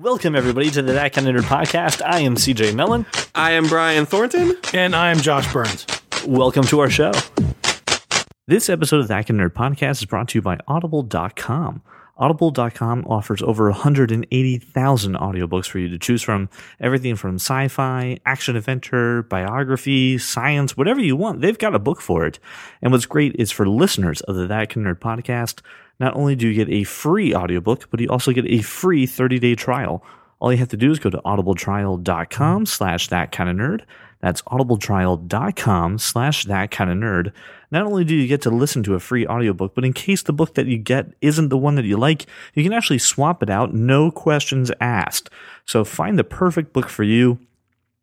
[0.00, 2.00] Welcome, everybody, to the That Kind of Nerd podcast.
[2.02, 3.04] I am CJ Mellon.
[3.34, 4.56] I am Brian Thornton.
[4.72, 5.84] And I am Josh Burns.
[6.26, 7.12] Welcome to our show.
[8.46, 11.82] This episode of the That Kind of Nerd podcast is brought to you by Audible.com.
[12.20, 16.50] Audible.com offers over 180,000 audiobooks for you to choose from.
[16.78, 22.02] Everything from sci fi, action adventure, biography, science, whatever you want, they've got a book
[22.02, 22.38] for it.
[22.82, 25.62] And what's great is for listeners of the That Kind of Nerd podcast,
[25.98, 29.54] not only do you get a free audiobook, but you also get a free 30-day
[29.54, 30.04] trial.
[30.40, 33.82] All you have to do is go to audibletrial.com slash that kind of nerd.
[34.20, 37.32] That's audibletrial.com slash that kind of nerd.
[37.70, 40.32] Not only do you get to listen to a free audiobook, but in case the
[40.32, 43.50] book that you get isn't the one that you like, you can actually swap it
[43.50, 45.30] out, no questions asked.
[45.66, 47.38] So find the perfect book for you.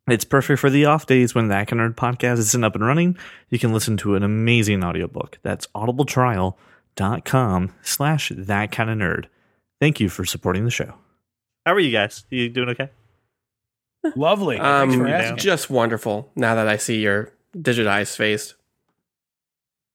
[0.07, 2.85] It's perfect for the off days when that kind of nerd podcast isn't up and
[2.85, 3.17] running.
[3.49, 5.39] You can listen to an amazing audiobook.
[5.43, 6.55] That's audibletrial.com
[6.97, 9.25] com slash that kind of nerd.
[9.79, 10.95] Thank you for supporting the show.
[11.65, 12.25] How are you guys?
[12.29, 12.89] You doing okay?
[14.15, 14.57] Lovely.
[14.57, 16.31] Um, for just wonderful.
[16.35, 18.55] Now that I see your digitized face,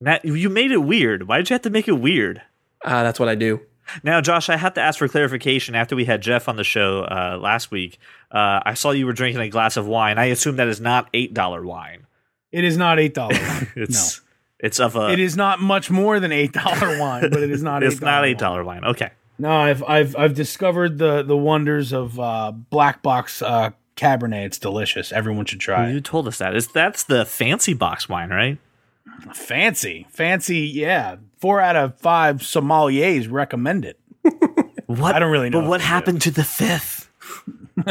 [0.02, 1.28] Matt, you made it weird.
[1.28, 2.42] Why did you have to make it weird?
[2.84, 3.60] uh, that's what I do.
[4.02, 5.74] Now, Josh, I have to ask for clarification.
[5.74, 7.98] After we had Jeff on the show uh, last week,
[8.30, 10.18] uh, I saw you were drinking a glass of wine.
[10.18, 12.06] I assume that is not eight dollar wine.
[12.50, 13.38] It is not eight dollars.
[13.76, 14.20] It's
[14.58, 15.10] it's of a.
[15.10, 17.82] it is not much more than eight dollar wine, but it is not.
[17.84, 18.64] It's $8 not eight wine.
[18.64, 18.84] wine.
[18.84, 19.10] Okay.
[19.38, 24.46] No, I've I've I've discovered the the wonders of uh, black box uh, Cabernet.
[24.46, 25.12] It's delicious.
[25.12, 25.88] Everyone should try.
[25.88, 25.94] It.
[25.94, 26.54] You told us that.
[26.56, 28.58] Is that's the fancy box wine, right?
[29.34, 30.58] Fancy, fancy.
[30.60, 33.98] Yeah, four out of five sommeliers recommend it.
[34.86, 35.14] What?
[35.14, 35.88] I don't really know But what they do.
[35.88, 37.08] happened to the fifth?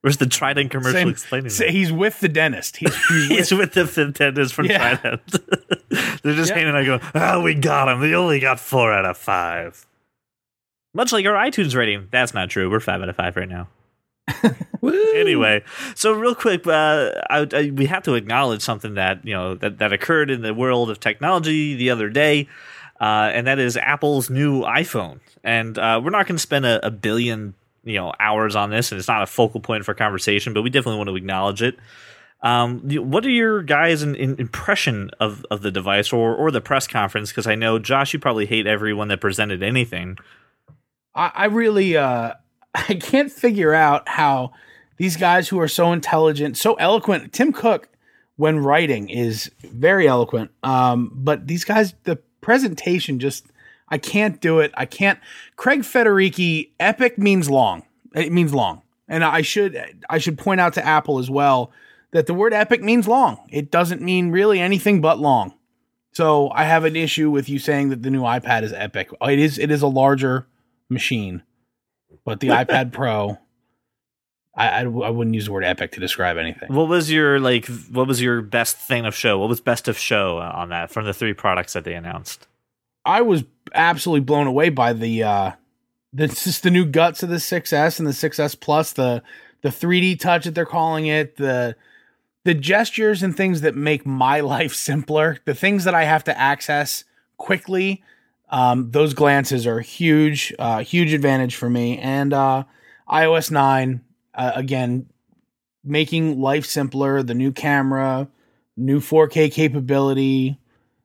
[0.00, 2.78] Where's the Trident commercial Same- explaining say he's with the dentist.
[2.78, 4.96] He's, he's with, He's with the Fintenders from Yeah.
[4.96, 6.22] Trident.
[6.22, 6.58] They're just Yeah.
[6.58, 8.00] hanging out going, oh, we got him.
[8.00, 9.86] We only got four out of five.
[10.94, 12.08] Much like our iTunes rating.
[12.10, 12.68] That's not true.
[12.70, 13.68] We're five out of five right now.
[15.14, 15.62] anyway,
[15.94, 19.78] so real quick, uh, I, I, we have to acknowledge something that you know that,
[19.78, 22.48] that occurred in the world of technology the other day,
[23.00, 25.20] uh, and that is Apple's new iPhone.
[25.42, 27.54] And uh, we're not going to spend a, a billion
[27.84, 30.70] you know hours on this, and it's not a focal point for conversation, but we
[30.70, 31.78] definitely want to acknowledge it.
[32.42, 36.60] Um, what are your guys' in, in impression of, of the device or or the
[36.60, 37.30] press conference?
[37.30, 40.16] Because I know Josh, you probably hate everyone that presented anything.
[41.14, 42.34] I, I really uh
[42.74, 44.52] I can't figure out how
[44.96, 47.32] these guys who are so intelligent, so eloquent.
[47.32, 47.88] Tim Cook,
[48.36, 50.50] when writing, is very eloquent.
[50.62, 53.46] Um, but these guys, the presentation just
[53.90, 54.72] I can't do it.
[54.76, 55.18] I can't.
[55.56, 57.82] Craig Federighi, epic means long.
[58.14, 61.72] It means long, and I should I should point out to Apple as well
[62.12, 63.38] that the word epic means long.
[63.50, 65.54] It doesn't mean really anything but long.
[66.12, 69.10] So I have an issue with you saying that the new iPad is epic.
[69.22, 69.58] It is.
[69.58, 70.46] It is a larger
[70.88, 71.42] machine,
[72.30, 73.38] but the iPad Pro,
[74.54, 76.72] I, I I wouldn't use the word epic to describe anything.
[76.72, 77.66] What was your like?
[77.90, 79.38] What was your best thing of show?
[79.38, 82.46] What was best of show on that from the three products that they announced?
[83.04, 85.52] I was absolutely blown away by the uh
[86.12, 89.22] this is the new guts of the 6S and the 6S Plus, the
[89.62, 91.76] the 3D touch that they're calling it, the
[92.44, 96.38] the gestures and things that make my life simpler, the things that I have to
[96.38, 97.04] access
[97.36, 98.02] quickly.
[98.50, 101.98] Um, those glances are a huge, uh, huge advantage for me.
[101.98, 102.64] And uh,
[103.08, 104.00] iOS 9,
[104.34, 105.06] uh, again,
[105.84, 107.22] making life simpler.
[107.22, 108.28] The new camera,
[108.76, 110.58] new 4K capability.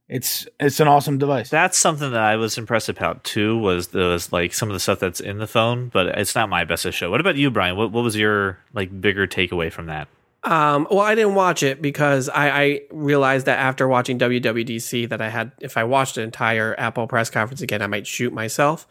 [0.08, 1.50] It's it's an awesome device.
[1.50, 3.58] That's something that I was impressed about too.
[3.58, 6.64] Was was like some of the stuff that's in the phone, but it's not my
[6.64, 7.10] best of show.
[7.10, 7.76] What about you, Brian?
[7.76, 10.08] What what was your like bigger takeaway from that?
[10.46, 15.20] Um, well, I didn't watch it because I, I realized that after watching WWDC that
[15.22, 18.88] I had, if I watched an entire Apple press conference again, I might shoot myself.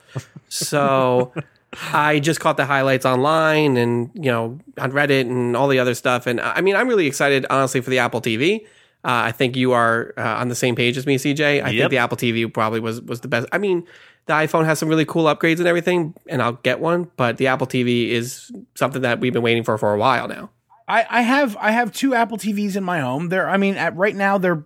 [0.49, 1.33] So
[1.93, 5.95] I just caught the highlights online and you know on Reddit and all the other
[5.95, 6.27] stuff.
[6.27, 8.63] And I mean, I'm really excited, honestly, for the Apple TV.
[9.05, 11.63] Uh, I think you are uh, on the same page as me, CJ.
[11.63, 11.71] I Yep.
[11.71, 13.47] think the Apple TV probably was was the best.
[13.53, 13.87] I mean,
[14.27, 17.11] the iPhone has some really cool upgrades and everything, and I'll get one.
[17.17, 20.51] But the Apple TV is something that we've been waiting for for a while now.
[20.87, 23.29] I, I have I have two Apple TVs in my home.
[23.29, 24.65] They're I mean at right now they're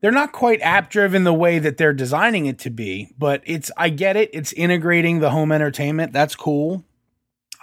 [0.00, 3.70] they're not quite app driven the way that they're designing it to be, but it's
[3.76, 4.30] I get it.
[4.32, 6.12] It's integrating the home entertainment.
[6.12, 6.84] That's cool.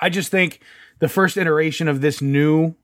[0.02, 0.62] I just think
[1.00, 2.76] the first iteration of this new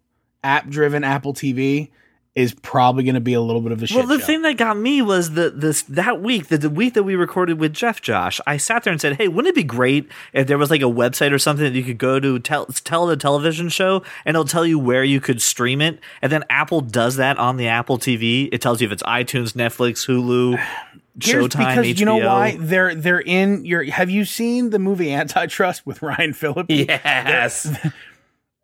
[0.43, 1.91] app driven Apple TV
[2.35, 4.25] is probably going to be a little bit of a shit Well, the show.
[4.25, 7.59] thing that got me was the this that week, the, the week that we recorded
[7.59, 8.41] with Jeff Josh.
[8.45, 10.85] I sat there and said, "Hey, wouldn't it be great if there was like a
[10.85, 14.43] website or something that you could go to tell tell the television show and it'll
[14.45, 17.97] tell you where you could stream it, and then Apple does that on the Apple
[17.97, 18.49] TV.
[18.51, 20.61] It tells you if it's iTunes, Netflix, Hulu,
[21.23, 21.97] Here's Showtime, because HBO.
[21.99, 23.83] you know why they're they're in your.
[23.85, 26.65] Have you seen the movie Antitrust with Ryan Phillippe?
[26.69, 27.63] Yes.
[27.63, 27.93] they're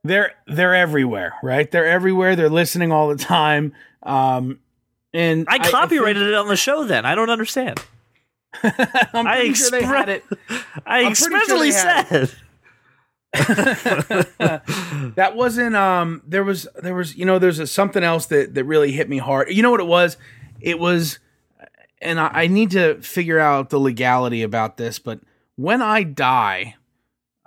[0.03, 1.69] they're they're everywhere, right?
[1.69, 2.35] They're everywhere.
[2.35, 3.73] They're listening all the time.
[4.03, 4.59] Um,
[5.13, 6.85] and I copyrighted it on the show.
[6.85, 7.83] Then I don't understand.
[8.63, 10.25] I, I pretty sure they had it.
[10.85, 12.31] I I'm pretty sure expressly said.
[15.15, 18.65] that wasn't um there was there was you know there's a, something else that that
[18.65, 20.17] really hit me hard you know what it was
[20.59, 21.17] it was
[22.01, 25.21] and I, I need to figure out the legality about this but
[25.55, 26.75] when i die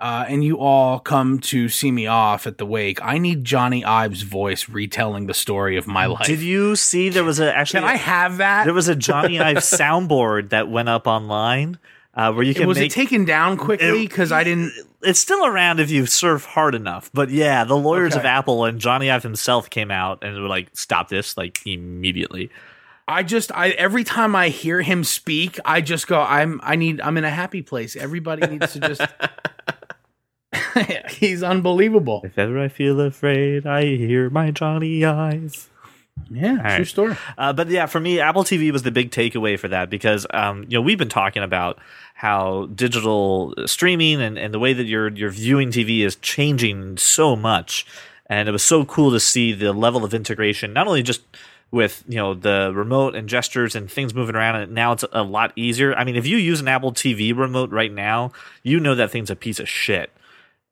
[0.05, 3.83] uh, and you all come to see me off at the wake i need Jony
[3.83, 7.81] Ive's voice retelling the story of my life Did you see there was a actually
[7.81, 11.79] can i have that there was a Jony Ive soundboard that went up online
[12.13, 14.71] uh, where you can was make it taken down quickly because i didn't
[15.01, 17.11] it's still around if you surf hard enough.
[17.13, 18.21] But yeah, the lawyers Okay.
[18.21, 22.49] of Apple and Jony Ive himself came out and were like, "Stop this!" Like immediately.
[23.07, 27.01] I just I every time I hear him speak, I just go, I'm I need
[27.01, 27.95] I'm in a happy place.
[27.95, 29.01] Everybody needs to just
[31.09, 32.21] He's unbelievable.
[32.23, 35.69] If ever I feel afraid, I hear my Johnny eyes.
[36.29, 36.87] Yeah, true right.
[36.87, 37.17] story.
[37.37, 40.63] Uh, but yeah, for me, Apple TV was the big takeaway for that because um,
[40.63, 41.77] you know we've been talking about
[42.15, 47.35] how digital streaming and, and the way that you're you're viewing TV is changing so
[47.35, 47.85] much,
[48.27, 51.21] and it was so cool to see the level of integration, not only just
[51.71, 55.21] with you know the remote and gestures and things moving around, and now it's a
[55.21, 55.93] lot easier.
[55.95, 58.31] I mean, if you use an Apple TV remote right now,
[58.63, 60.09] you know that thing's a piece of shit.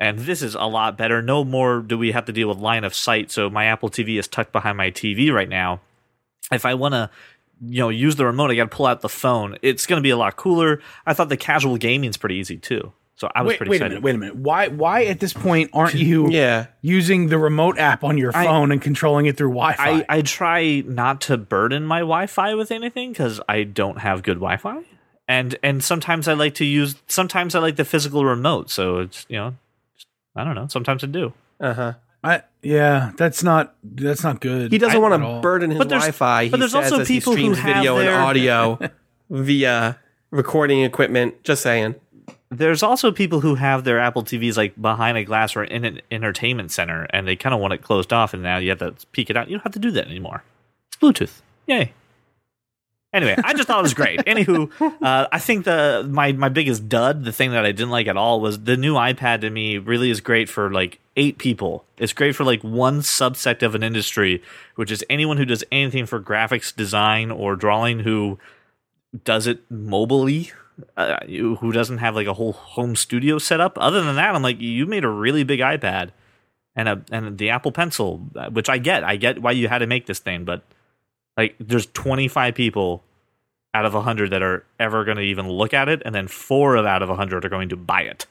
[0.03, 1.21] And this is a lot better.
[1.21, 3.31] No more do we have to deal with line of sight.
[3.31, 5.79] So my Apple TV is tucked behind my TV right now
[6.51, 7.09] if I want to,
[7.65, 9.57] you know, use the remote, I got to pull out the phone.
[9.61, 10.81] It's going to be a lot cooler.
[11.05, 13.85] I thought the casual gaming's pretty easy too, so I was Wait, pretty wait a
[13.85, 14.03] excited.
[14.03, 14.35] minute, wait a minute.
[14.35, 16.67] Why why at this point aren't you Yeah.
[16.81, 19.83] using the remote app on your I- phone and controlling it through Wi-Fi?
[20.00, 24.39] I, I try not to burden my Wi-Fi with anything because I don't have good
[24.39, 24.81] Wi-Fi,
[25.29, 26.95] and and sometimes I like to use.
[27.07, 29.55] Sometimes I like the physical remote, so it's you know,
[30.35, 30.68] I don't know.
[30.68, 31.33] Sometimes I do.
[31.59, 31.94] Uh huh.
[32.24, 34.71] I- yeah, that's not that's not good.
[34.71, 36.50] He doesn't I- want to burden his But there's- Wi-Fi.
[36.50, 38.80] but he there's says also as he people who have video their- and audio
[39.30, 40.00] via
[40.31, 41.44] recording equipment.
[41.44, 41.95] Just saying.
[42.50, 46.01] There's also people who have their Apple TVs like behind a glass or in an
[46.12, 48.94] entertainment center, and they kind of want it closed off, and now you have to
[49.12, 49.50] peek it out.
[49.50, 50.44] You don't have to do that anymore.
[50.88, 51.41] It's Bluetooth.
[51.65, 51.94] Yay.
[53.13, 54.19] Anyway, I just thought it was great.
[54.25, 54.71] Anywho,
[55.01, 58.18] uh, I think the my my biggest dud, the thing that I didn't like at
[58.18, 59.42] all, was the new iPad.
[59.42, 61.86] To me, really is great for like eight people.
[61.98, 64.42] It's great for like one subsect of an industry,
[64.75, 68.39] which is anyone who does anything for graphics design or drawing who
[69.24, 70.51] does it mobilely
[70.98, 73.77] uh, who doesn't have like a whole home studio set up.
[73.80, 76.10] Other than that, I'm like, you made a really big iPad
[76.75, 79.04] and a and the Apple Pencil, uh, which I get.
[79.04, 80.63] I get why you had to make this thing, but
[81.38, 83.03] like, there's 25 people
[83.74, 86.75] out of 100 that are ever going to even look at it, and then four
[86.75, 88.25] of out of 100 are going to buy it.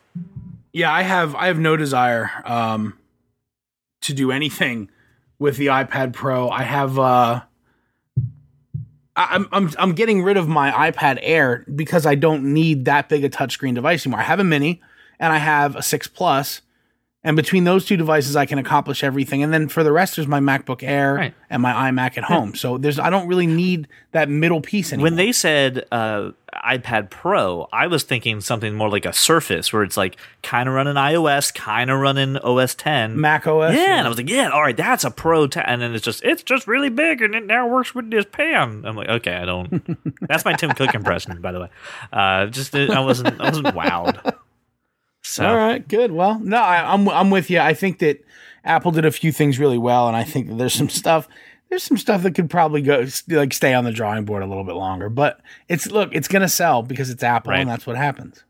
[0.72, 2.99] Yeah, I have I have no desire um
[4.02, 4.88] to do anything
[5.38, 6.49] with the iPad Pro.
[6.49, 7.43] I have uh
[9.16, 13.25] I'm I'm I'm getting rid of my iPad Air because I don't need that big
[13.25, 14.20] a touchscreen device anymore.
[14.20, 14.81] I have a mini
[15.19, 16.62] and I have a 6 Plus
[17.24, 19.42] and between those two devices I can accomplish everything.
[19.42, 21.34] And then for the rest there's my MacBook Air Right.
[21.50, 22.54] and my iMac at home.
[22.54, 25.04] So there's I don't really need that middle piece anymore.
[25.04, 26.30] When they said uh,
[26.64, 30.74] iPad Pro, I was thinking something more like a Surface, where it's like kind of
[30.74, 33.19] running iOS, kind of running OS 10.
[33.19, 35.46] Mac OS Yeah, and I was like, yeah, all right, that's a pro.
[35.46, 35.62] Ta-.
[35.64, 38.84] And then it's just, it's just really big, and it now works with this pen.
[38.84, 39.96] I'm like, okay, I don't.
[40.29, 41.69] that's my Tim Cook impression, by the way.
[42.12, 44.34] Uh, just I wasn't, I wasn't wowed.
[45.32, 46.12] So All right, good.
[46.12, 47.58] Well, no, I, I'm I'm with you.
[47.58, 48.22] I think that
[48.65, 51.27] Apple did a few things really well, and I think that there's some stuff.
[51.70, 54.65] There's some stuff that could probably go like stay on the drawing board a little
[54.65, 55.08] bit longer.
[55.08, 57.60] But it's look, it's gonna sell because it's Apple, Right.
[57.60, 58.44] and that's what happens.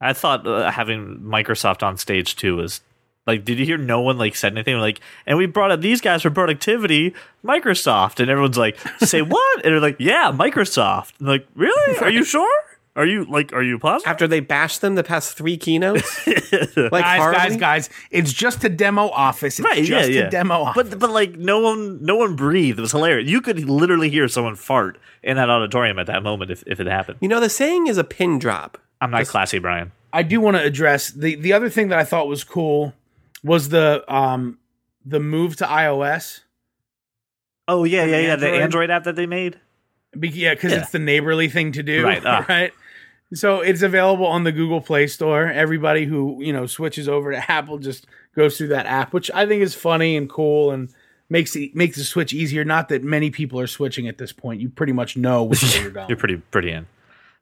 [0.00, 2.80] I thought uh, having Microsoft on stage too was
[3.26, 6.00] like, did you hear no one like said anything like, and we brought up these
[6.00, 9.64] guys for productivity, Microsoft, and everyone's like, say what?
[9.64, 11.12] And they're like, yeah, Microsoft.
[11.20, 11.98] Like, really?
[11.98, 12.50] Are you sure?
[13.00, 14.08] Are you like, are you positive?
[14.10, 17.36] After they bashed them the past three keynotes, like guys, Harvey?
[17.38, 19.58] guys, guys, it's just a demo office.
[19.58, 20.26] It's Right, just yeah.
[20.26, 20.90] a demo office.
[20.90, 22.78] But but like no one no one breathed.
[22.78, 23.28] It was hilarious.
[23.30, 26.86] You could literally hear someone fart in that auditorium at that moment if, if it
[26.86, 27.18] happened.
[27.22, 28.76] You know, the saying is a pin drop.
[29.00, 29.92] I'm not classy, Brian.
[30.12, 32.92] I do want to address the the other thing that I thought was cool
[33.42, 34.58] was the um
[35.06, 36.40] the move to iOS.
[37.68, 38.36] Oh yeah, yeah, yeah.
[38.36, 38.62] The Android?
[38.62, 39.58] Android app that they made.
[40.18, 40.80] Be- yeah, because Yeah.
[40.82, 42.44] it's the neighborly thing to do, Right, ah.
[42.48, 42.72] right?
[43.32, 45.46] So it's available on the Google Play Store.
[45.46, 49.46] Everybody who you know switches over to Apple just goes through that app, which I
[49.46, 50.92] think is funny and cool and
[51.28, 52.64] makes the, makes the switch easier.
[52.64, 54.60] Not that many people are switching at this point.
[54.60, 56.08] You pretty much know which way you're going.
[56.08, 56.86] You're pretty pretty in.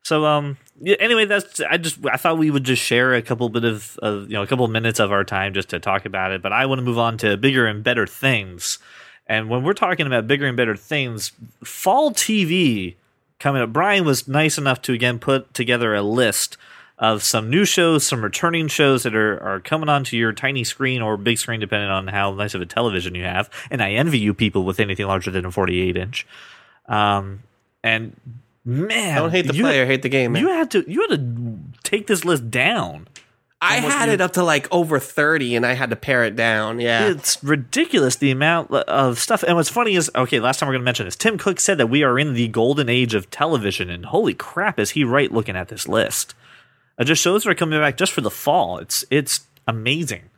[0.02, 3.49] So um yeah, anyway that's I just I thought we would just share a couple
[3.49, 6.04] bit of, of you know a couple of minutes of our time just to talk
[6.04, 8.78] about it, but I want to move on to bigger and better things.
[9.26, 12.95] And when we're talking about bigger and better things, fall TV
[13.38, 13.73] coming up.
[13.73, 16.57] Brian was nice enough to again put together a list
[16.99, 21.00] of some new shows, some returning shows that are, are coming onto your tiny screen
[21.00, 23.49] or big screen, depending on how nice of a television you have.
[23.71, 26.26] And I envy you people with anything larger than a 48 inch.
[26.87, 27.45] Um,
[27.85, 28.18] and
[28.64, 30.33] man, Don't hate the you- player, hate the game.
[30.33, 30.42] Man.
[30.42, 33.07] You had to you had to take this list down.
[33.60, 36.78] I had it up to like over thirty, and I had to pare it down.
[36.78, 39.42] Yeah, It's ridiculous the amount of stuff.
[39.42, 41.16] And what's funny is, okay, last time we're going to mention this.
[41.16, 44.78] Tim Cook said that we are in the golden age of television, and holy crap,
[44.78, 46.34] is he right looking at this list?
[46.98, 48.78] Uh, just shows are coming back just for the fall.
[48.78, 50.30] It's it's amazing.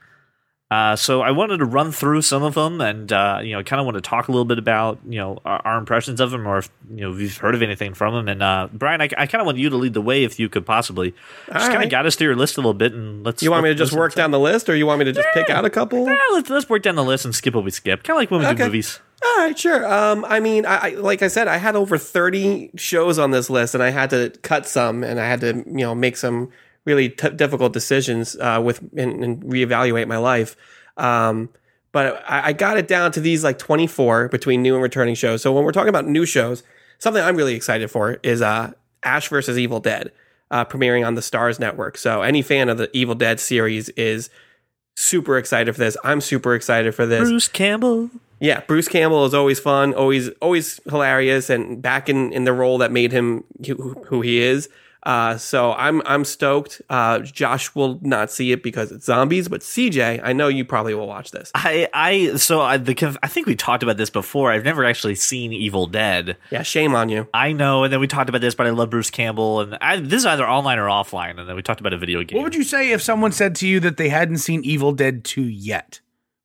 [0.70, 3.80] Uh, so I wanted to run through some of them, and uh, you know, kind
[3.80, 6.46] of want to talk a little bit about you know our, our impressions of them,
[6.46, 8.28] or if you know if you've heard of anything from them.
[8.28, 10.48] And uh, Brian, I, I kind of want you to lead the way if you
[10.48, 11.12] could possibly.
[11.52, 13.42] Just kind of got us through your list a little bit, and let's.
[13.42, 15.26] you want me to just work down the list, or you want me to just
[15.34, 16.06] pick out a couple?
[16.08, 18.04] yeah, let's, let's work down the list and skip what we skip.
[18.04, 19.00] Kind of like when we do movies.
[19.22, 19.92] All right, sure.
[19.92, 23.50] Um, I mean, I, I like I said, I had over thirty shows on this
[23.50, 26.50] list, and I had to cut some, and I had to you know make some
[26.90, 30.56] really t- difficult decisions uh, with and, and reevaluate my life.
[30.96, 31.48] Um,
[31.92, 35.16] but I, I got it down to these like twenty four between new and returning
[35.16, 35.42] shows.
[35.42, 36.62] So when we're talking about new shows,
[36.98, 40.12] something I'm really excited for is uh, Ash versus Evil Dead,
[40.50, 41.96] uh, premiering on the Starz Network.
[41.96, 44.30] So any fan of the Evil Dead series is
[44.96, 45.96] super excited for this.
[46.04, 47.28] I'm super excited for this.
[47.28, 48.10] Bruce Campbell.
[48.42, 52.78] Yeah, Bruce Campbell is always fun, always always hilarious, and back in, in the role
[52.78, 54.68] that made him who, who he is.
[55.02, 56.82] Uh, so I'm I'm stoked.
[56.90, 60.94] Uh, Josh will not see it because it's zombies, but CJ, I know you probably
[60.94, 61.50] will watch this.
[61.54, 64.52] I I so I the conf- I think we talked about this before.
[64.52, 66.36] I've never actually seen Evil Dead.
[66.50, 67.28] Yeah, shame on you.
[67.32, 69.96] I know, and then we talked about this, but I love Bruce Campbell, and I,
[70.00, 71.38] this is either online or offline.
[71.38, 72.36] And then we talked about a video game.
[72.38, 75.24] What would you say if someone said to you that they hadn't seen Evil Dead
[75.24, 76.00] 2 yet?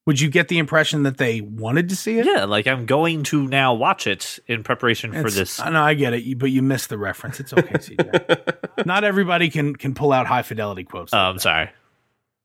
[0.05, 2.27] Would you get the impression that they wanted to see it?
[2.27, 5.59] Yeah, like I'm going to now watch it in preparation for this.
[5.59, 7.39] I know I get it, but you missed the reference.
[7.39, 8.85] It's okay, CJ.
[8.85, 11.11] Not everybody can can pull out high fidelity quotes.
[11.13, 11.69] Oh, I'm sorry.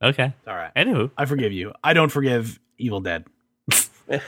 [0.03, 0.33] Okay.
[0.47, 1.75] All right, Anywho, I forgive you.
[1.85, 3.27] I don't forgive Evil Dead.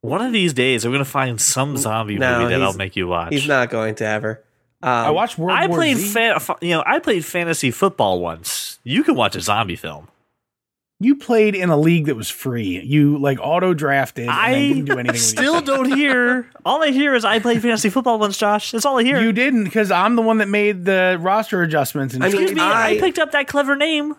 [0.00, 3.06] one of these days I'm gonna find some zombie No, movie that I'll make you
[3.06, 3.32] watch.
[3.32, 4.42] He's not going to ever.
[4.82, 6.12] Um, I watched World I War played Z.
[6.12, 8.78] fa- fa- you know I played fantasy football once.
[8.82, 10.08] You can watch a zombie film.
[10.98, 12.80] You played in a league that was free.
[12.80, 14.28] You like auto drafted.
[14.28, 15.12] I they didn't do anything.
[15.12, 16.50] with still your don't hear.
[16.64, 18.70] All I hear is I played fantasy football once, Josh.
[18.72, 19.20] That's all I hear.
[19.20, 22.14] You didn't because I'm the one that made the roster adjustments.
[22.14, 24.14] And I Excuse me, I, I- picked up that clever name.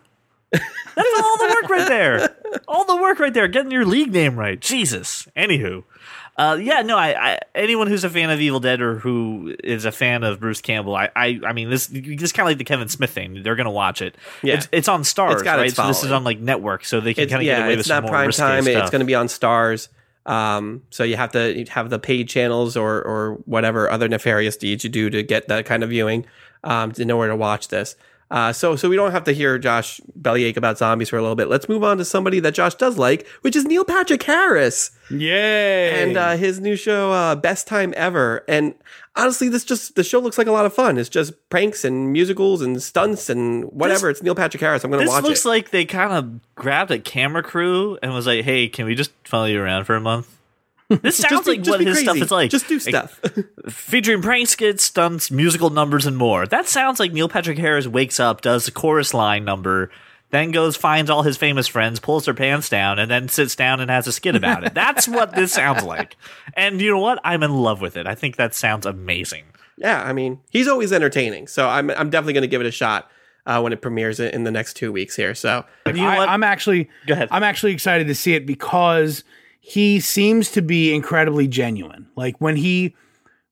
[0.51, 2.36] That's all the work right there.
[2.67, 3.48] All the work right there.
[3.50, 4.60] Getting your league name right.
[4.60, 5.27] Jesus.
[5.36, 5.84] Anywho.
[6.38, 6.98] Uh, yeah, no.
[6.98, 10.39] I, I anyone who's a fan of Evil Dead or who is a fan of
[10.39, 13.41] Bruce Campbell, I, I, I mean, this this kind of like the Kevin Smith thing.
[13.41, 14.15] They're gonna watch it.
[14.44, 14.56] Yeah.
[14.56, 15.67] it's, it's on Starz, It's got right?
[15.67, 17.79] its So this is on like network, so they can kind of get away with
[17.79, 18.63] it's some not more prime time.
[18.63, 18.84] stuff.
[18.84, 19.88] It's going to be on Starz.
[20.27, 24.84] Um, so you have to have the paid channels or or whatever other nefarious deeds
[24.84, 26.25] you do to get that kind of viewing
[26.63, 27.96] um, to know where to watch this.
[28.29, 31.36] Uh, so so we don't have to hear Josh bellyache about zombies for a little
[31.36, 31.48] bit.
[31.48, 36.03] Let's move on to somebody that Josh does like, which is Neil Patrick Harris Yay!
[36.03, 38.75] and uh, his new show uh, best time ever and
[39.15, 42.12] honestly this just the show looks like a lot of fun it's just pranks and
[42.12, 45.22] musicals and stunts and whatever it's neil patrick harris i'm gonna watch it.
[45.22, 48.86] This looks like they kind of grabbed a camera crew and was like, "Hey, can
[48.86, 50.37] we just follow you around for a month?"
[50.89, 52.06] This sounds just be, like just what be his crazy.
[52.06, 52.50] stuff is like.
[52.50, 53.20] just do stuff
[53.70, 56.46] featuring prank skits, stunts, musical numbers, and more.
[56.48, 59.89] That sounds like Neil Patrick Harris wakes up, does a chorus line number,
[60.29, 63.82] then goes finds all his famous friends, pulls their pants down, and then sits down
[63.82, 64.74] and has a skit about it.
[64.74, 66.15] That's what this sounds like.
[66.53, 67.20] And you know what?
[67.24, 68.08] I'm in love with it.
[68.08, 69.44] I think that sounds amazing.
[69.77, 73.12] yeah i mean he's always entertaining so i'm, I'm definitely gonna give it a shot
[73.46, 76.44] uh, when it premieres in the next two weeks here so You know I, I'm
[76.44, 77.27] actually Go ahead.
[77.32, 79.24] I'm actually excited to see it because
[79.69, 82.07] he seems to be incredibly genuine.
[82.15, 82.95] Like when he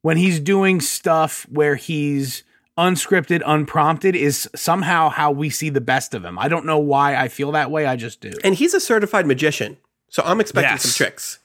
[0.01, 2.43] when he's doing stuff where he's
[2.77, 6.38] unscripted, unprompted is somehow how we see the best of him.
[6.39, 7.86] I don't know why I feel that way.
[7.86, 8.31] I just do.
[8.43, 9.77] and he's a certified magician
[10.10, 10.84] so i'm expecting Yes.
[10.84, 11.39] some tricks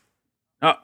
[0.63, 0.75] Uh,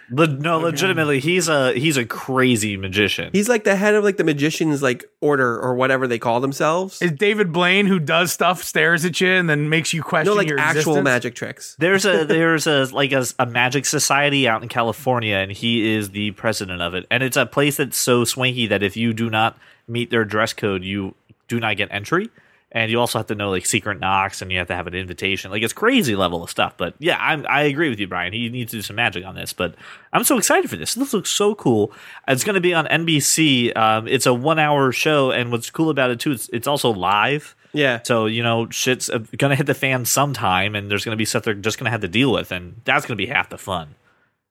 [0.10, 3.30] Le- no, legitimately, he's a he's a crazy magician.
[3.32, 7.00] He's like the head of like the magicians like order or whatever they call themselves.
[7.00, 10.36] is David Blaine who does stuff, stares at you, and then makes you question no,
[10.36, 11.04] like your actual existence?
[11.04, 11.76] magic tricks.
[11.78, 16.10] There's a there's a like a, a magic society out in California, and he is
[16.10, 17.06] the president of it.
[17.10, 19.56] And it's a place that's so swanky that if you do not
[19.86, 21.14] meet their dress code, you
[21.46, 22.30] do not get entry.
[22.72, 24.94] And you also have to know like secret knocks, and you have to have an
[24.94, 25.50] invitation.
[25.50, 26.74] Like it's crazy level of stuff.
[26.76, 28.32] But yeah, I'm, I agree with you, Brian.
[28.32, 29.52] He needs to do some magic on this.
[29.52, 29.74] But
[30.12, 30.94] I'm so excited for this.
[30.94, 31.92] This looks so cool.
[32.28, 33.76] It's going to be on NBC.
[33.76, 36.90] Um, it's a one hour show, and what's cool about it too, it's it's also
[36.90, 37.56] live.
[37.72, 38.00] Yeah.
[38.04, 41.42] So you know, shit's uh, gonna hit the fan sometime, and there's gonna be stuff
[41.42, 43.96] they're just gonna have to deal with, and that's gonna be half the fun.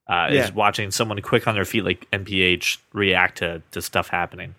[0.09, 0.43] Uh, Yeah.
[0.45, 4.55] Is watching someone quick on their feet like NPH react to to stuff happening.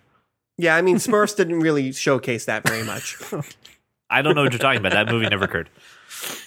[0.61, 3.17] Yeah, I mean Smurfs didn't really showcase that very much.
[4.11, 4.91] I don't know what you're talking about.
[4.91, 5.69] That movie never occurred.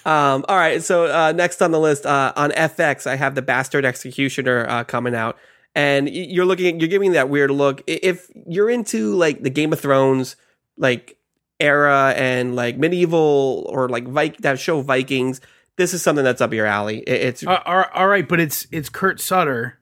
[0.05, 3.41] Um, all right, so uh, next on the list uh, on FX, I have the
[3.41, 5.37] Bastard Executioner uh, coming out,
[5.73, 7.81] and you're looking, you're giving that weird look.
[7.87, 10.37] If you're into like the Game of Thrones
[10.77, 11.17] like
[11.59, 15.41] era and like medieval or like Vik- that show Vikings,
[15.75, 16.99] this is something that's up your alley.
[16.99, 19.77] It's Uh, all right- all right, but it's it's Kurt Sutter,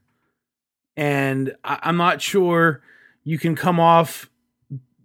[0.96, 2.82] and I, I'm not sure
[3.24, 4.30] you can come off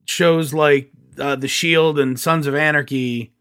[0.04, 3.32] shows like uh, The Shield and Sons of Anarchy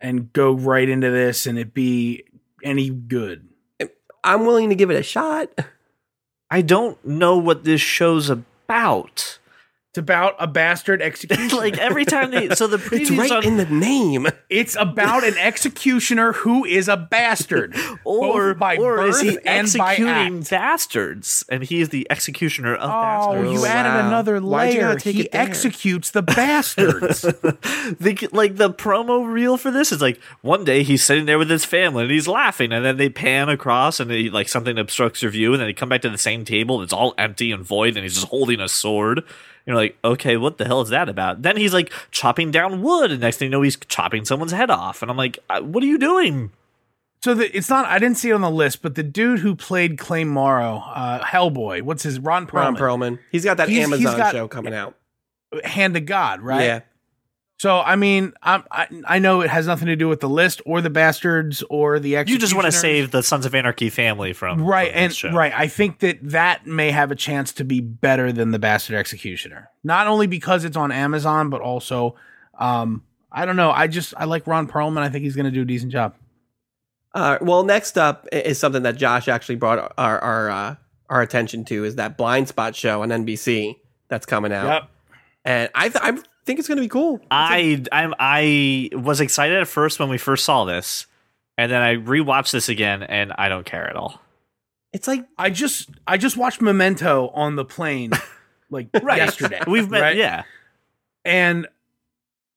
[0.00, 2.24] and go right into this and it be
[2.62, 3.48] any good.
[4.22, 5.50] I'm willing to give it a shot.
[6.50, 9.38] I don't know what this show's about.
[9.94, 11.54] It's about a bastard executioner.
[11.60, 14.26] like every time they so the It's right on in the name.
[14.50, 19.72] it's about an executioner who is a bastard, or by or is he birth and
[19.78, 23.52] by executing bastards and he is the executioner of Oh, bastards.
[23.52, 24.08] you Oh, added wow.
[24.08, 24.98] another Why'd you layer.
[24.98, 27.20] He executes the bastards.
[27.22, 31.48] the, like the promo reel for this is like one day he's sitting there with
[31.50, 35.22] his family and he's laughing and then they pan across and they, like something obstructs
[35.22, 37.52] your view and then they come back to the same table and it's all empty
[37.52, 39.22] and void and he's just holding a sword
[39.66, 43.10] you're like okay what the hell is that about then he's like chopping down wood
[43.10, 45.82] and next thing you know he's chopping someone's head off and i'm like uh, what
[45.82, 46.50] are you doing
[47.22, 47.86] So the, it's not.
[47.86, 51.24] I didn't see it on the list, but the dude who played Clay Morrow, uh,
[51.24, 53.18] Hellboy, what's his Ron Perlman, Ron Perlman.
[53.32, 54.94] He's got that He's- he's Amazon got- show coming out.
[55.64, 56.60] Hand of God, right?
[56.64, 56.80] Yeah.
[57.58, 60.60] So I mean, I'm, I I know it has nothing to do with the list
[60.66, 62.34] or the bastards or the executioner.
[62.34, 65.16] you just want to save the sons of anarchy family from right from and this
[65.16, 65.30] show.
[65.30, 65.52] right.
[65.54, 69.70] I think that that may have a chance to be better than the Bastard Executioner,
[69.84, 72.16] not only because it's on Amazon, but also,
[72.58, 73.70] um, I don't know.
[73.70, 74.98] I just I like Ron Perlman.
[74.98, 76.14] I think he's going to do a decent job.
[77.14, 80.76] Uh, well, next up is something that Josh actually brought our our uh,
[81.08, 83.76] our attention to is that Blind Spot show on NBC
[84.08, 84.88] that's coming out, Yep.
[85.44, 87.20] and I th- I think it's going to be cool.
[87.30, 91.06] I I'm I was excited at first when we first saw this,
[91.58, 94.20] and then I rewatched this again, and I don't care at all.
[94.92, 98.12] It's like I just I just watched Memento on the plane
[98.70, 99.60] like yesterday.
[99.66, 100.16] We've met, right?
[100.16, 100.44] yeah.
[101.24, 101.66] and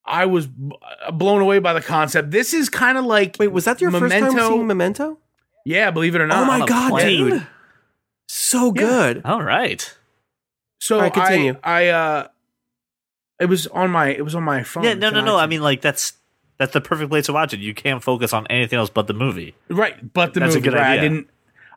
[0.06, 0.72] I was b-
[1.14, 2.32] blown away by the concept.
[2.32, 5.18] This is kind of like wait, was that your first time Memento- seeing Memento?
[5.66, 6.44] yeah, believe it or not.
[6.44, 7.30] oh my god, plane?
[7.30, 7.48] dude,
[8.28, 9.22] so good.
[9.26, 9.94] All right.
[10.80, 11.56] So All right, continue.
[11.64, 12.28] I, I uh,
[13.40, 14.84] it was on my it was on my phone.
[14.84, 15.38] Yeah, no, no, It's no.
[15.38, 16.14] an I mean, like that's
[16.58, 17.60] that's the perfect place to watch it.
[17.60, 19.56] You can't focus on anything else but the movie.
[19.70, 21.10] right, but the That's a good right, I idea.
[21.10, 21.30] didn't.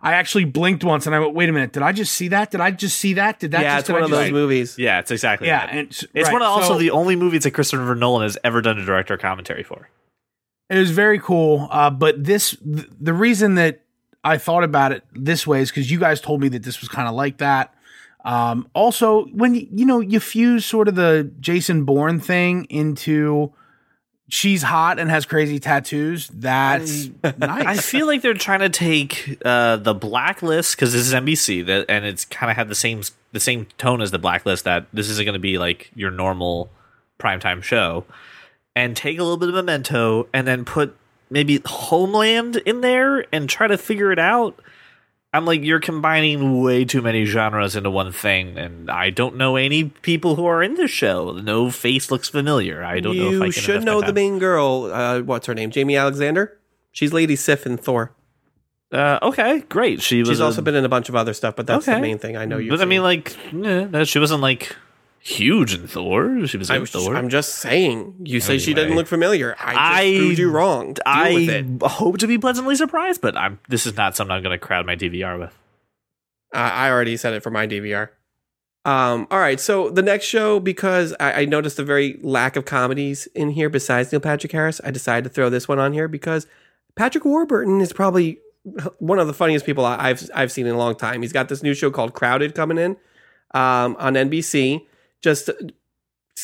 [0.03, 1.73] I actually blinked once and I went, "Wait a minute!
[1.75, 2.51] Did I just see that?
[2.51, 3.39] Did I just see that?
[3.39, 3.61] Did that?
[3.61, 4.79] yeah, just, it's one I of those see-" movies.
[4.79, 5.49] Yeah, it's exactly.
[5.49, 5.71] Yeah, that.
[5.71, 8.39] and it's, it's right, one of also so the only movies that Christopher Nolan has
[8.43, 9.91] ever done a director commentary for.
[10.71, 11.69] It was very cool.
[11.71, 13.83] Uh, but this, th- the reason that
[14.25, 16.89] I thought about it this way is because you guys told me that this was
[16.89, 17.75] kind of like that.
[18.25, 23.53] Um, also, when you know you fuse sort of the Jason Bourne thing into
[24.29, 27.87] she's hot and has crazy tattoos, that's I nice.
[27.87, 32.05] feel like they're trying to take uh, the Blacklist because this is NBC, that and
[32.05, 33.03] it's kind of had the same
[33.33, 34.65] the same tone as the Blacklist.
[34.65, 36.71] That this isn't going to be like your normal
[37.19, 38.05] primetime show,
[38.75, 40.97] and take a little bit of Memento, and then put
[41.31, 44.59] maybe Homeland in there and try to figure it out.
[45.33, 49.55] I'm like, you're combining way too many genres into one thing, and I don't know
[49.55, 51.33] any people who are in this show.
[51.33, 52.83] No face looks familiar.
[52.83, 54.15] I don't know if I You should know the time.
[54.17, 54.91] main girl.
[54.93, 55.71] Uh, what's her name?
[55.71, 56.59] Jaimie Alexander.
[56.91, 58.13] She's Lady Sif in Thor.
[58.91, 60.03] Uh, okay, great.
[60.03, 62.01] She was She's a- also been in a bunch of other stuff, but that's the
[62.01, 62.71] main thing I know you.
[62.71, 64.75] But I mean, like, eh, she wasn't like
[65.21, 66.47] huge in Thor.
[66.47, 67.15] She was in I'm, Thor.
[67.15, 68.15] I'm just saying.
[68.25, 69.55] You say she doesn't look familiar.
[69.61, 70.95] I just I- proved you wrong.
[70.95, 73.61] Deal I hope to be pleasantly surprised, but I'm.
[73.69, 75.57] This is not something I'm going to crowd my DVR with.
[76.53, 78.11] I I already said it for my DVR.
[78.87, 82.65] Um, all right, so the next show, because I, I noticed a very lack of
[82.65, 86.09] comedies in here besides Neil Patrick Harris, I decided to throw this one on here
[86.09, 86.47] because
[86.95, 88.39] Patrick Warburton is probably
[88.99, 91.23] one of the funniest people I've I've seen in a long time.
[91.23, 92.93] He's got this new show called Crowded coming in
[93.53, 94.87] um, on NBC.
[95.23, 95.71] Just a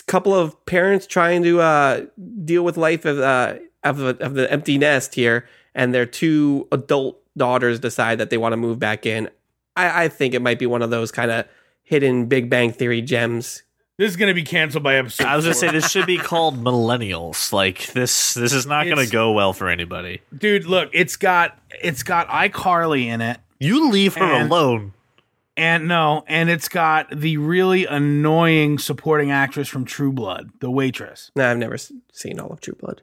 [0.06, 2.06] couple of parents trying to uh,
[2.44, 6.66] deal with life of uh, of, the, of the empty nest here, and their two
[6.72, 9.28] adult daughters decide that they want to move back in.
[9.76, 11.46] I, I think it might be one of those kind of
[11.82, 13.62] hidden Big Bang Theory gems.
[13.98, 15.26] This is going to be canceled by episode.
[15.26, 17.50] I was gonna say this should be called millennials.
[17.52, 20.20] Like this, this is not gonna go well for anybody.
[20.36, 20.66] dude.
[20.66, 24.92] Look, it's got it's got iCarly in it, You leave her And- alone.
[25.56, 31.30] And no, and it's got the really annoying supporting actress from True Blood, the waitress.
[31.34, 33.02] No, I've never seen all of True Blood.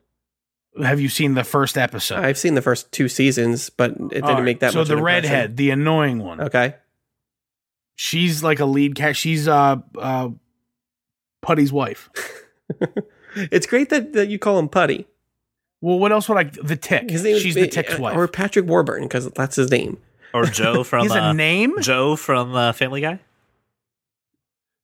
[0.82, 2.20] Have you seen the first episode?
[2.20, 4.88] I've seen the first two seasons, but it didn't right, make that so much.
[4.88, 5.32] the of an impression.
[5.32, 6.42] redhead, the annoying one.
[6.42, 6.76] Okay.
[7.96, 9.16] She's like a lead cat.
[9.16, 10.30] She's uh uh
[11.42, 12.10] Puddy's wife.
[13.36, 15.08] it's great that, that you call him Puddy.
[15.82, 16.44] Well, what else would I?
[16.46, 17.10] The Tick.
[17.10, 18.16] His name is- She's the Tick's uh, wife.
[18.16, 19.98] Or Patrick Warburton, because that's his name.
[20.34, 21.82] Or Joe from He's a uh, name.
[21.82, 23.20] Joe from uh, Family Guy.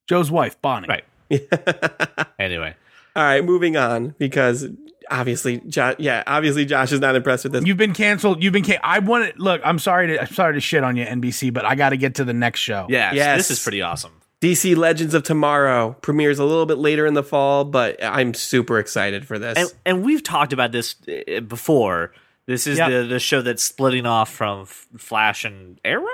[0.08, 0.88] Joe's wife, Bonnie.
[0.88, 1.04] Right.
[2.40, 2.74] Anyway,
[3.18, 4.66] All right, moving on, because
[5.12, 7.66] obviously, Josh, yeah, obviously Josh is not impressed with this.
[7.66, 8.42] You've been canceled.
[8.42, 8.64] You've been.
[8.64, 9.62] Can- I want to look.
[9.66, 10.22] I'm sorry to.
[10.22, 12.62] I'm sorry to shit on you, NBC, but I got to get to the next
[12.62, 12.88] show.
[12.90, 13.38] Yeah, Yes.
[13.40, 14.14] this is pretty awesome.
[14.42, 18.80] DC Legends of Tomorrow premieres a little bit later in the fall, but I'm super
[18.80, 19.58] excited for this.
[19.58, 22.14] And, and we've talked about this uh, before.
[22.50, 22.90] This is Yep.
[22.90, 26.06] the the show that's splitting off from F- Flash and Arrow.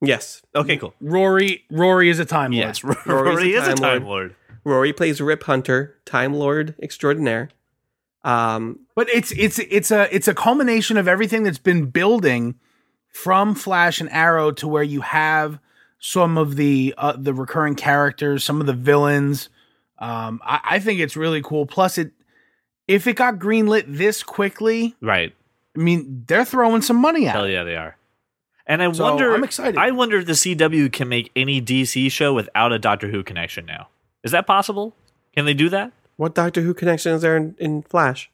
[0.00, 0.94] yes, Okay, cool.
[1.00, 1.64] Rory.
[1.70, 2.66] Rory is a time lord.
[2.66, 4.32] Yes, Rory's Rory a is a Time Time Lord.
[4.32, 4.36] Lord.
[4.64, 7.50] Rory plays Rip Hunter, Time Lord extraordinaire.
[8.24, 12.56] Um, But it's it's it's a it's a culmination of everything that's been building
[13.12, 15.58] from Flash and Arrow to where you have
[16.00, 19.50] some of the uh, the recurring characters, some of the villains.
[20.00, 21.64] Um, I, I think it's really cool.
[21.66, 22.10] Plus, it
[22.88, 25.32] if it got greenlit this quickly, Right.
[25.76, 27.96] I mean, they're throwing some money at Hell yeah, they are.
[28.66, 29.34] And I So, wonder.
[29.34, 29.76] I'm excited.
[29.76, 33.66] I wonder if the CW can make any DC show without a Doctor Who connection
[33.66, 33.88] now.
[34.22, 34.94] Is that possible?
[35.34, 35.92] Can they do that?
[36.16, 38.30] what Doctor Who connection is there in, in Flash?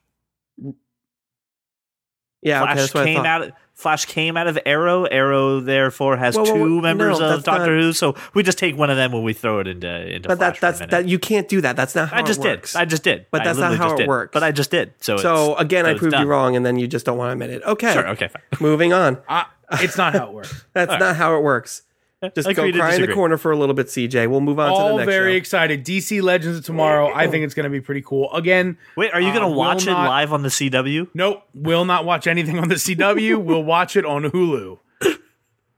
[2.43, 3.27] Yeah, Flash okay, that's what I came thought.
[3.27, 3.43] out.
[3.43, 5.05] Of, Flash came out of Arrow.
[5.05, 7.93] Arrow therefore has Whoa, whoa, two whoa, members no, of Doctor not- Who.
[7.95, 10.61] So we just take one of them when we throw it into into but Flash
[10.61, 11.77] that that's that you can't do that.
[11.77, 12.59] That's not how I just it did.
[12.59, 12.77] works.
[12.77, 13.27] I just did.
[13.31, 14.09] But I that's not how just it did.
[14.09, 14.33] works.
[14.35, 14.93] But I just did.
[15.01, 17.29] So so it's- again, so I proved you wrong, and then you just don't want
[17.29, 17.63] to admit it.
[17.67, 18.09] Okay, Sure.
[18.09, 18.29] Okay.
[18.29, 18.43] Fine.
[18.61, 19.19] moving on.
[19.29, 20.65] Uh, it's not how it works.
[20.75, 21.83] That's All not how it works.
[22.35, 24.29] Just Agree go to cry in the corner for a little bit, CJ.
[24.29, 24.91] We'll move on to the next show.
[24.93, 25.37] All next very show.
[25.39, 25.85] excited.
[25.87, 27.13] DC Legends of Tomorrow.
[27.15, 28.31] I think it's going to be pretty cool.
[28.33, 31.09] Again, Wait, are you Uh, going to will watch it not- live on the CW?
[31.15, 31.43] nope.
[31.55, 33.37] We'll not watch anything on the CW.
[33.43, 34.79] we'll watch it on Hulu.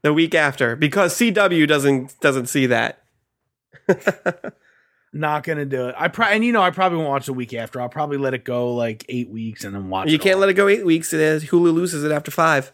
[0.02, 2.98] the week after because CW doesn't doesn't see that.
[5.14, 5.94] Not gonna do it.
[5.98, 7.80] I pro- and you know I probably won't watch the week after.
[7.82, 10.08] I'll probably let it go like eight weeks and then watch.
[10.08, 11.12] You it can't let it go eight weeks.
[11.12, 12.72] It is Hulu loses it after five.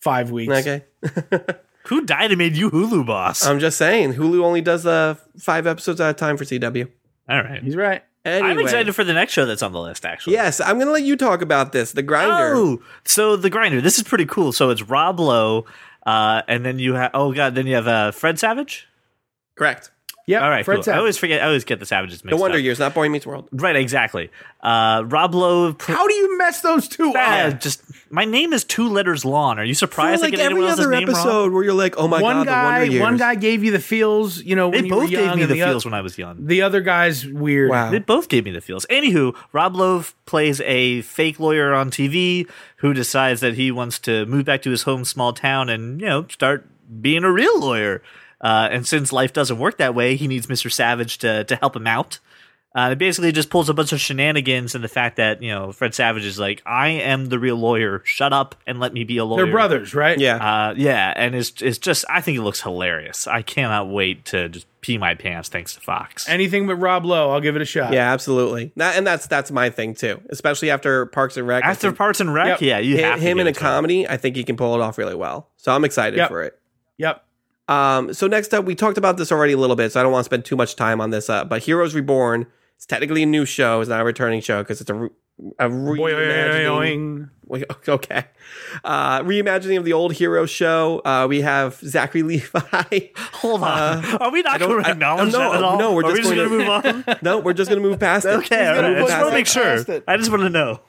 [0.00, 0.52] five weeks.
[0.52, 0.82] Okay,
[1.88, 3.44] Who died and made you Hulu boss?
[3.44, 6.88] I'm just saying Hulu only does uh, five episodes at a time for CW.
[7.28, 7.62] All right.
[7.62, 8.02] He's right.
[8.24, 10.06] Anyway, I'm excited for the next show that's on the list.
[10.06, 10.32] Actually.
[10.32, 11.92] Yes, I'm gonna let you talk about this.
[11.92, 12.54] The grinder.
[12.56, 13.82] Oh, so the grinder.
[13.82, 14.50] This is pretty cool.
[14.52, 15.66] So it's Rob Lowe,
[16.06, 18.88] uh, and then you have oh god, then you have uh, Fred Savage.
[19.56, 19.90] Correct.
[20.26, 20.42] Yeah.
[20.42, 20.94] All right, Fred cool.
[20.94, 21.42] I always forget.
[21.42, 22.62] I always get the Savages mixed No Wonder up.
[22.64, 23.46] Years, not Boy Meets World.
[23.52, 24.30] Right, exactly.
[24.62, 25.74] Uh, Rob Lowe.
[25.74, 27.60] Pr- How do you mess those two Ah, up?
[27.60, 29.58] just my name is two letters long.
[29.58, 30.22] Are you For surprised?
[30.22, 31.16] I like get every other name wrong?
[31.16, 33.02] episode where you're like, oh my one god, the guy, Wonder Years.
[33.02, 34.42] one guy gave you the feels.
[34.42, 36.00] You know, They when you were both gave me and the oth- feels when I
[36.00, 36.46] was young.
[36.46, 37.68] The other guy's weird.
[37.70, 37.90] Wow.
[37.90, 38.86] They both gave me the feels.
[38.86, 44.24] Anywho, Rob Lowe plays a fake lawyer on TV who decides that he wants to
[44.24, 46.66] move back to his home small town and, you know, start
[47.02, 48.00] being a real lawyer.
[48.44, 50.70] Uh, and since life doesn't work that way, he needs Mr.
[50.70, 52.18] Savage to, to help him out.
[52.76, 55.70] Uh, it basically just pulls a bunch of shenanigans and the fact that, you know,
[55.70, 58.02] Fred Savage is like, I am the real lawyer.
[58.04, 59.44] Shut up and let me be a lawyer.
[59.44, 60.18] They're brothers, right?
[60.18, 60.36] Yeah.
[60.70, 63.28] Uh, yeah, and it's it's just I think it looks hilarious.
[63.28, 66.28] I cannot wait to just pee my pants thanks to Fox.
[66.28, 67.92] Anything but Rob Lowe, I'll give it a shot.
[67.92, 68.72] yeah, absolutely.
[68.74, 71.62] That, and that's that's my thing too, especially after Parks and Rec.
[71.64, 72.60] After think Parks and Rec, Yep.
[72.62, 73.60] yeah, you him, have him give in a it him.
[73.60, 75.48] comedy, I think he can pull it off really well.
[75.58, 76.28] So I'm excited Yep.
[76.28, 76.58] for it.
[76.98, 77.23] Yep.
[77.68, 80.12] Um, so next up, we talked about this already a little bit, so I don't
[80.12, 81.30] want to spend too much time on this.
[81.30, 82.46] Uh, but Heroes Reborn,
[82.76, 85.10] it's technically a new show, it's not a returning show because it's a, re-
[85.58, 87.30] a reimagining.
[87.88, 88.24] Okay,
[88.84, 91.00] uh, reimagining of the old Hero show.
[91.04, 93.00] Uh, we have Zachary Levi.
[93.16, 95.78] Hold on, are we not going to I- acknowledge no, that at all?
[95.78, 97.16] no, we're Are we just just going going to move on.
[97.22, 98.30] no, we're just gonna move past it.
[98.30, 98.98] okay, all gonna right.
[98.98, 100.02] I just want to make sure.
[100.08, 100.80] I just want to know.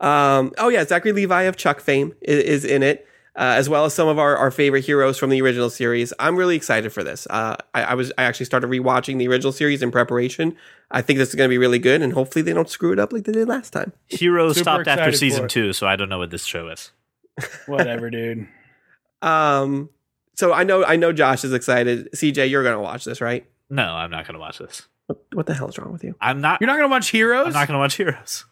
[0.00, 3.84] Um, oh yeah, Zachary Levi of Chuck fame is, is in it, uh, as well
[3.84, 6.12] as some of our, our favorite heroes from the original series.
[6.18, 7.26] I'm really excited for this.
[7.28, 10.56] Uh, I, I was I actually started rewatching the original series in preparation.
[10.90, 12.98] I think this is going to be really good, and hopefully they don't screw it
[12.98, 13.92] up like they did last time.
[14.08, 16.92] Heroes Super stopped after season two, so I don't know what this show is.
[17.66, 18.46] Whatever, dude.
[19.22, 19.90] Um,
[20.36, 22.10] so I know I know Josh is excited.
[22.12, 23.46] CJ, you're gonna watch this, right?
[23.70, 24.82] No, I'm not going to watch this.
[25.06, 26.14] What, what the hell is wrong with you?
[26.20, 26.60] I'm not.
[26.60, 27.46] You're not gonna watch Heroes?
[27.46, 28.44] I'm not going to watch Heroes.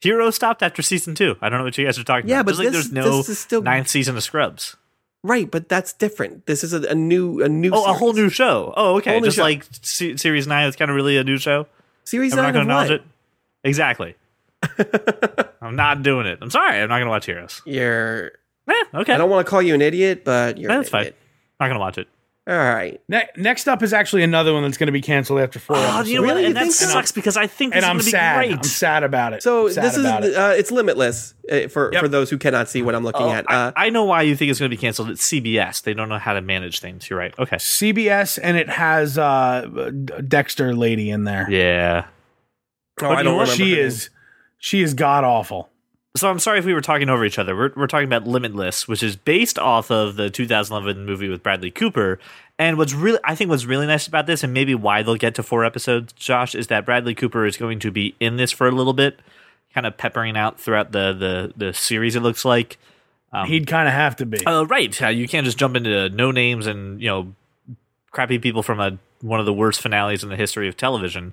[0.00, 1.36] Heroes stopped after season two.
[1.40, 2.52] I don't know what you guys are talking Yeah, about.
[2.52, 4.76] Yeah, but Just like there's no this is still- ninth season of Scrubs.
[5.22, 6.44] Right, but that's different.
[6.44, 8.74] This is a, a new a new Oh, a whole new show.
[8.76, 9.18] Oh, okay.
[9.20, 9.42] Just show.
[9.42, 11.66] like se- series nine, it's kind of really a new show.
[12.04, 13.00] series I'm not nine going to acknowledge what?
[13.00, 13.06] it.
[13.64, 14.14] Exactly.
[15.62, 16.38] I'm not doing it.
[16.42, 16.78] I'm sorry.
[16.78, 17.62] I'm not going to watch Heroes.
[17.64, 18.32] You're.
[18.68, 19.14] Eh, okay.
[19.14, 20.70] I don't want to call you an idiot, but you're.
[20.70, 21.04] An that's fine.
[21.58, 22.08] Not going to watch it.
[22.46, 23.00] All right.
[23.08, 25.80] Ne- next up is actually another one that's going to be canceled after four Oh,
[25.80, 26.10] episodes.
[26.10, 26.42] you know Really?
[26.42, 26.44] what?
[26.48, 26.86] And that think so?
[26.86, 28.36] sucks because I think this and is I'm going to be sad.
[28.36, 28.52] great.
[28.58, 29.42] I'm sad about it.
[29.42, 30.36] So sad this is it.
[30.36, 32.02] uh, it's limitless uh, for Yep.
[32.02, 33.50] for those who cannot see what I'm looking Oh, at.
[33.50, 35.08] I, Uh, I know why you think it's going to be canceled.
[35.08, 35.82] It's CBS.
[35.82, 37.08] They don't know how to manage things.
[37.08, 37.32] You're right.
[37.38, 37.56] Okay.
[37.56, 39.90] CBS and it has uh,
[40.28, 41.46] Dexter lady in there.
[41.50, 42.04] Yeah.
[42.08, 42.10] oh,
[43.08, 43.52] but I don't know remember.
[43.56, 43.86] She her name.
[43.86, 44.10] is
[44.58, 45.70] she is god awful.
[46.16, 47.56] So I'm sorry if we were talking over each other.
[47.56, 51.72] We're, we're talking about Limitless, which is based off of the 2011 movie with Bradley
[51.72, 52.20] Cooper.
[52.56, 55.34] And what's really, I think, what's really nice about this, and maybe why they'll get
[55.34, 58.68] to four episodes, Josh, is that Bradley Cooper is going to be in this for
[58.68, 59.18] a little bit,
[59.74, 62.14] kind of peppering out throughout the the the series.
[62.14, 62.78] It looks like.
[63.32, 64.46] Um, He'd kind of have to be.
[64.46, 65.00] Uh, right.
[65.00, 67.34] You can't just jump into no names and you know
[68.12, 71.32] crappy people from a one of the worst finales in the history of television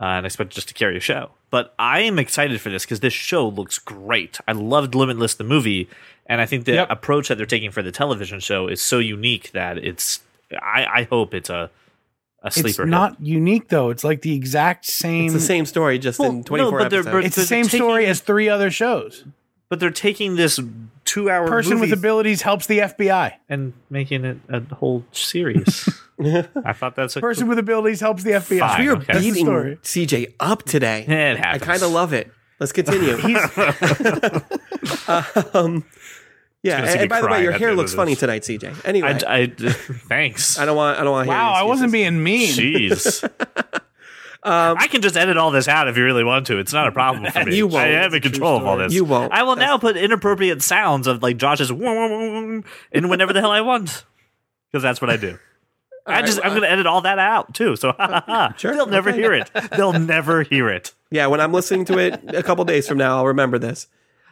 [0.00, 1.30] uh, and expect just to carry a show.
[1.50, 4.38] But I am excited for this because this show looks great.
[4.46, 5.88] I loved Limitless the movie,
[6.26, 6.90] and I think the Yep.
[6.90, 10.20] approach that they're taking for the television show is so unique that it's.
[10.52, 11.70] I, I hope it's a
[12.42, 12.68] a sleeper.
[12.68, 12.86] it's hit.
[12.86, 13.90] not unique though.
[13.90, 15.24] It's like the exact same.
[15.26, 17.24] It's the same story, just Well, in no, 24 but.
[17.24, 19.24] It's the same taking- story as three other shows.
[19.68, 20.58] But they're taking this
[21.04, 23.34] two-hour Person with abilities helps the FBI.
[23.48, 25.88] and making it a whole series.
[26.20, 28.58] I thought that's a Person with abilities helps the FBI.
[28.58, 29.18] Fine, we are okay.
[29.18, 29.46] Beating.
[29.46, 31.04] CJ up today.
[31.06, 32.30] It I kind of love it.
[32.60, 33.12] Let's continue.
[35.54, 35.84] um,
[36.62, 38.84] yeah, and, and by the way, your hair looks funny tonight, CJ.
[38.84, 40.58] Anyway, I, I, thanks.
[40.58, 40.98] I don't want.
[40.98, 41.28] I don't want.
[41.28, 42.52] to hear Wow, your I wasn't being mean.
[42.52, 43.80] Jeez.
[44.48, 46.58] I can just edit all this out if you really want to.
[46.58, 47.56] It's not a problem for me.
[47.56, 47.84] You won't.
[47.84, 48.92] I am in It's a true control of all this.
[48.92, 49.32] You won't.
[49.32, 54.04] I will now put inappropriate sounds of like Josh's in whenever the hell I want,
[54.70, 55.38] because that's what I do.
[56.06, 57.76] I right, just I'm well, going to edit all that out too.
[57.76, 58.54] So ha ha ha.
[58.56, 59.18] Sure, They'll never okay.
[59.18, 59.50] hear it.
[59.76, 60.94] They'll never hear it.
[61.10, 63.88] Yeah, when I'm listening to it a couple days from now, I'll remember this.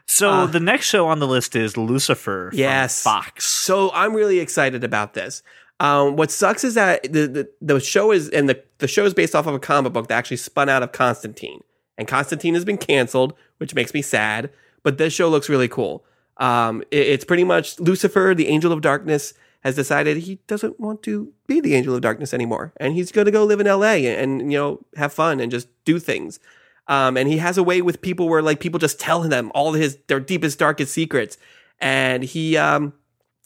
[0.07, 2.49] So Uh, the next show on the list is Lucifer.
[2.51, 3.03] from Yes.
[3.03, 3.45] Fox.
[3.45, 5.43] So I'm really excited about this.
[5.79, 9.13] Um, what sucks is that the, the the show is and the the show is
[9.15, 11.63] based off of a comic book that actually spun out of Constantine,
[11.99, 14.51] and Constantine has been canceled, which makes me sad.
[14.83, 16.05] But this show looks really cool.
[16.39, 19.35] Um, it- it's pretty much Lucifer, the angel of darkness,
[19.65, 23.25] has decided he doesn't want to be the angel of darkness anymore, and he's going
[23.27, 24.07] to go live in L.A.
[24.07, 26.39] and, and you know have fun and just do things.
[26.89, 29.73] Um, and he has a way with people where like people just tell him all
[29.73, 31.37] his their deepest darkest secrets,
[31.81, 32.93] and he um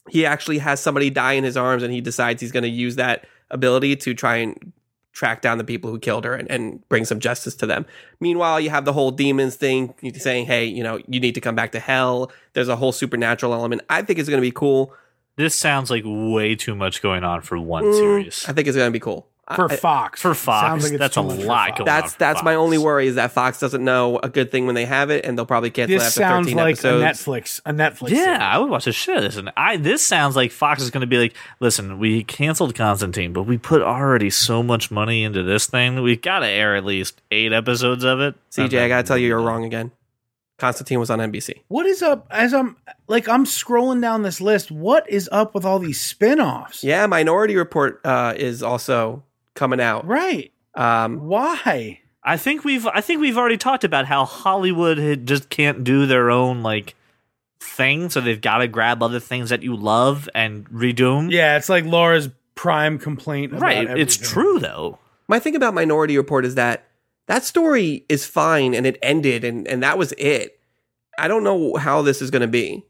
[0.08, 2.96] he actually has somebody die in his arms and he decides he's going to use
[2.96, 4.72] that ability to try and
[5.12, 7.84] track down the people who killed her and, and bring some justice to them.
[8.20, 11.54] Meanwhile, you have the whole demons thing saying, hey, you know, you need to come
[11.56, 12.30] back to hell.
[12.52, 13.82] There's a whole supernatural element.
[13.90, 14.94] I think it's going to be cool.
[15.36, 18.44] This sounds like way too much going on for one Mm, series.
[18.48, 19.26] I think it's going to be cool.
[19.54, 20.20] For I- Fox.
[20.20, 21.84] For Fox, Sounds like that's a lot Fox.
[21.84, 24.66] that's on for that's my only worry is that Fox doesn't know a good thing
[24.66, 27.02] when they have it, and they'll probably cancel it after sounds 13 like episodes.
[27.02, 27.60] a Netflix.
[27.66, 28.08] A Netflix.
[28.10, 28.40] Yeah, series.
[28.40, 29.36] I would watch the shit out of this.
[29.36, 33.32] And I this sounds like Fox is going to be like, listen, we canceled Constantine,
[33.32, 35.94] but we put already so much money into this thing.
[35.96, 38.34] That we've got to air at least eight episodes of it.
[38.50, 39.92] CJ, I got to tell you, you're wrong again.
[40.58, 41.62] Constantine was on NBC.
[41.68, 42.76] What is up as I'm
[43.08, 44.70] like I'm scrolling down this list?
[44.70, 46.84] What is up with all these spin-offs?
[46.84, 49.22] Yeah, Minority Report uh, is also
[49.54, 50.06] coming out.
[50.06, 50.52] Right.
[50.74, 52.00] Um, Why?
[52.22, 56.30] I think we've I think we've already talked about how Hollywood just can't do their
[56.30, 56.94] own like
[57.60, 61.30] thing, so they've got to grab other things that you love and redo them.
[61.30, 63.52] Yeah, it's like Laura's prime complaint.
[63.52, 63.98] About right.
[63.98, 64.98] It's true though.
[65.28, 66.84] my thing about Minority Report is that
[67.26, 70.58] that story is fine and it ended and, and that was it.
[71.18, 72.84] I don't know how this is going to be.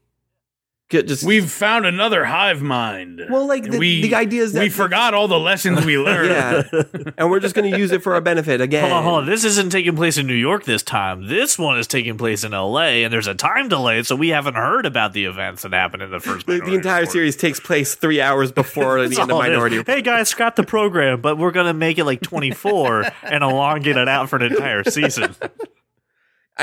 [0.91, 3.21] Get- Just We've found another hive mind.
[3.29, 6.29] well, like the, we the idea is that we forgot all the lessons we learned.
[6.29, 6.83] yeah,
[7.17, 8.81] and we're just going to use it for our benefit again.
[8.83, 9.25] Hold on, hold on.
[9.25, 11.27] This isn't taking place in New York this time.
[11.27, 13.03] This one is taking place in L.A.
[13.05, 16.11] and there's a time delay, so we haven't heard about the events that happened in
[16.11, 16.45] the first.
[16.45, 17.13] The, the entire Report.
[17.13, 19.39] series takes place three hours before the end of all.
[19.41, 19.95] Minority Report.
[19.95, 24.07] Hey guys, scrap the program, but we're gonna make it like 24 and elongate it
[24.09, 25.35] out for an entire season.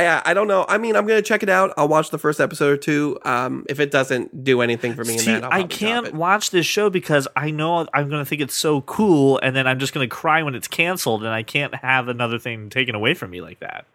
[0.07, 0.65] I, I don't know.
[0.69, 1.73] I mean, I'm going to check it out.
[1.77, 3.19] I'll watch the first episode or two.
[3.25, 6.51] Um, if it doesn't do anything for me in See, that, I'll I can't watch
[6.51, 9.93] this show because I know I'm gonna think it's so cool, and then I'm just
[9.95, 13.41] gonna cry when it's canceled, and I can't have another thing taken away from me
[13.41, 13.87] like that.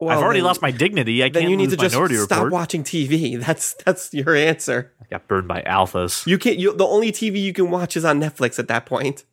[0.00, 1.22] Well, I've already then- lost my dignity.
[1.22, 2.52] I Then can't you need to just Minority stop Report.
[2.52, 3.38] watching TV.
[3.46, 4.92] That's that's your answer.
[5.00, 6.26] I got burned by alphas.
[6.26, 6.56] You can't.
[6.58, 9.24] You, the only TV you can watch is on Netflix at that point.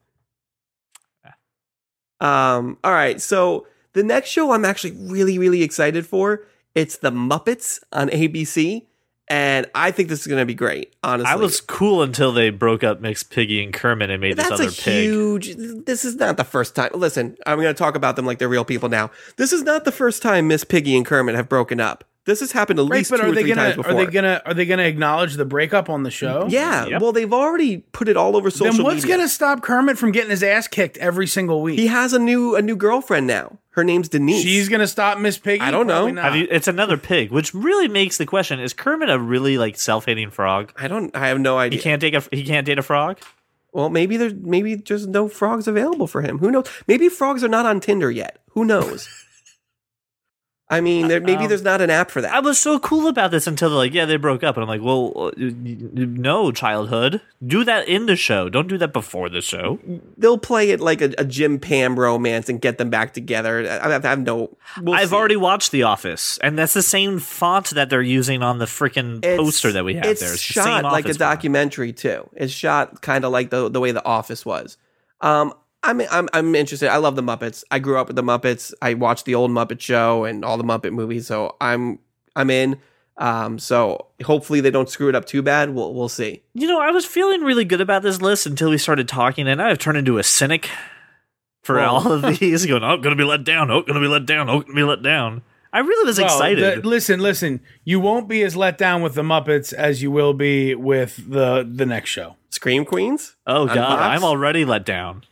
[2.20, 2.78] Um.
[2.84, 3.22] All right.
[3.22, 6.46] So the next show I'm actually really really excited for.
[6.76, 8.86] It's the Muppets on ABC,
[9.28, 10.94] and I think this is going to be great.
[11.04, 14.50] Honestly, I was cool until they broke up Miss Piggy and Kermit and made That's
[14.50, 15.04] this a other pig.
[15.04, 15.56] huge.
[15.86, 16.92] This is not the first time.
[16.94, 19.10] Listen, I'm going to talk about them like they're real people now.
[19.38, 22.04] This is not the first time Miss Piggy and Kermit have broken up.
[22.28, 23.94] This has happened at Right, least but two are or they three gonna times before.
[23.94, 26.42] are they gonna are they gonna acknowledge the breakup on the show?
[26.42, 26.50] Mm-hmm.
[26.52, 27.02] yeah, Yep.
[27.02, 29.18] well, they've already put it all over social Then what's media.
[29.18, 31.80] gonna stop Kermit from getting his ass kicked every single week?
[31.80, 33.58] He has a new a new girlfriend now.
[33.72, 34.44] Her name's Denise.
[34.44, 35.62] She's gonna stop Miss Piggy.
[35.62, 36.14] I don't know.
[36.16, 39.78] Have you, it's another pig, which really makes the question: Is Kermit a really like
[39.78, 40.72] self-hating frog?
[40.76, 41.16] I don't.
[41.16, 41.78] I have no idea.
[41.80, 41.84] He idea.
[41.84, 43.20] can't take a he can't date a frog.
[43.74, 46.40] Well, maybe there's maybe just no frogs available for him.
[46.40, 46.66] Who knows?
[46.88, 48.40] Maybe frogs are not on Tinder yet.
[48.52, 49.08] Who knows?
[50.70, 52.34] I mean, there, maybe Um, there's not an app for that.
[52.34, 54.68] I was so cool about this until they're like, yeah, they broke up, and I'm
[54.68, 58.50] like, well, uh, no, childhood, do that in the show.
[58.50, 59.80] Don't do that before the show.
[60.18, 63.66] They'll play it like a, a Jim Pam romance and get them back together.
[63.66, 64.58] I, I have no.
[64.82, 65.16] we'll I've see.
[65.16, 69.22] already watched The Office, and that's the same font that they're using on the freaking
[69.38, 70.34] poster that we have it's there.
[70.34, 71.32] It's the shot same like a Office font.
[71.32, 72.30] documentary too.
[72.34, 74.78] It's shot kind of like the the way the Office was.
[75.22, 76.90] Um, I'm I'm I'm interested.
[76.90, 77.64] I love the Muppets.
[77.72, 78.74] I grew up with the Muppets.
[78.82, 81.28] I watched the old Muppet Show and all the Muppet movies.
[81.28, 82.00] So I'm
[82.36, 82.80] I'm in.
[83.20, 85.72] Um, so hopefully they don't screw it up too bad.
[85.74, 86.44] We'll we'll see.
[86.54, 89.62] You know, I was feeling really good about this list until we started talking, and
[89.62, 90.70] I've turned into a cynic
[91.64, 92.66] for Well- all of these.
[92.66, 93.72] Going, oh, gonna be let down.
[93.72, 94.50] Oh, gonna be let down.
[94.50, 95.42] Oh, gonna be let down.
[95.74, 96.84] I really was Well, excited.
[96.84, 97.60] the- listen, listen.
[97.84, 101.68] You won't be as let down with the Muppets as you will be with the
[101.70, 102.36] the next show.
[102.50, 103.36] Scream Queens.
[103.48, 105.24] oh God, I'm already let down.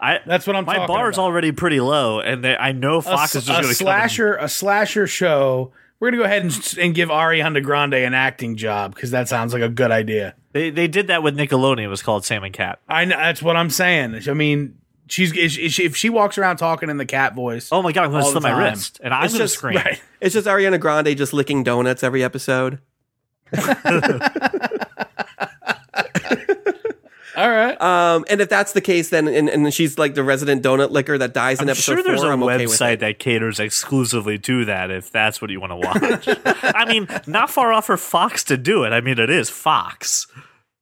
[0.00, 1.24] I That's what I'm my talking bar's about.
[1.24, 4.34] already pretty low, and they, I know Fox s- is just a going to slasher
[4.36, 5.72] a slasher show.
[5.98, 9.52] We're gonna go ahead and, and give Ariana Grande an acting job because that sounds
[9.54, 10.34] like a good idea.
[10.52, 11.80] They they did that with Nickelodeon.
[11.84, 12.80] It was called Sam and Cat.
[12.88, 14.20] I know that's what I'm saying.
[14.28, 14.76] I mean,
[15.08, 17.70] she's is, is she, if she walks around talking in the cat voice.
[17.72, 19.38] Oh my God, I'm going to All slit the my wrist, and I'm It's going
[19.38, 19.76] to just- scream.
[19.76, 20.02] right.
[20.20, 22.78] It's just Ariana Grande just licking donuts every episode.
[27.36, 27.78] All right.
[27.80, 31.18] Um, and if that's the case, then and, and she's like the resident donut licker
[31.18, 32.30] that dies in I'm episode sure there's four.
[32.30, 33.00] a I'm okay with website it.
[33.00, 36.28] that caters exclusively to that if that's what you want to watch.
[36.62, 38.90] I mean, not far off for Fox to do it.
[38.90, 40.26] I mean, it is Fox.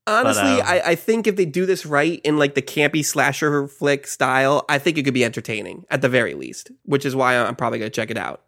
[0.07, 3.67] Honestly, um, I, I think if they do this right in like the campy slasher
[3.67, 6.71] flick style, I think it could be entertaining at the very least.
[6.85, 8.43] Which is why I'm probably gonna check it out.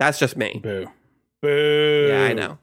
[0.00, 0.60] That's just me.
[0.62, 0.88] Boo.
[1.40, 2.06] Boo.
[2.10, 2.58] Yeah, I know.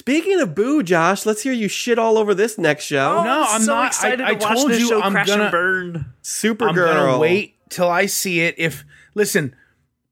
[0.00, 3.22] Speaking of boo, Josh, let's hear you shit all over this next show.
[3.22, 3.82] no, I'm so not.
[3.84, 5.96] I- excited I to watch told this you show I'm crash gonna- and burn.
[5.96, 6.74] I'm Supergirl.
[6.94, 8.54] gonna wait till I see it.
[8.56, 8.82] If
[9.14, 9.54] listen,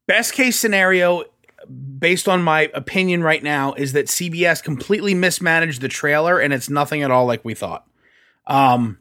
[0.05, 1.23] best case scenario,
[1.97, 6.69] based on my opinion right now, is that CBS completely mismanaged the trailer and it's
[6.69, 7.87] nothing at all like we thought.
[8.45, 8.99] Um,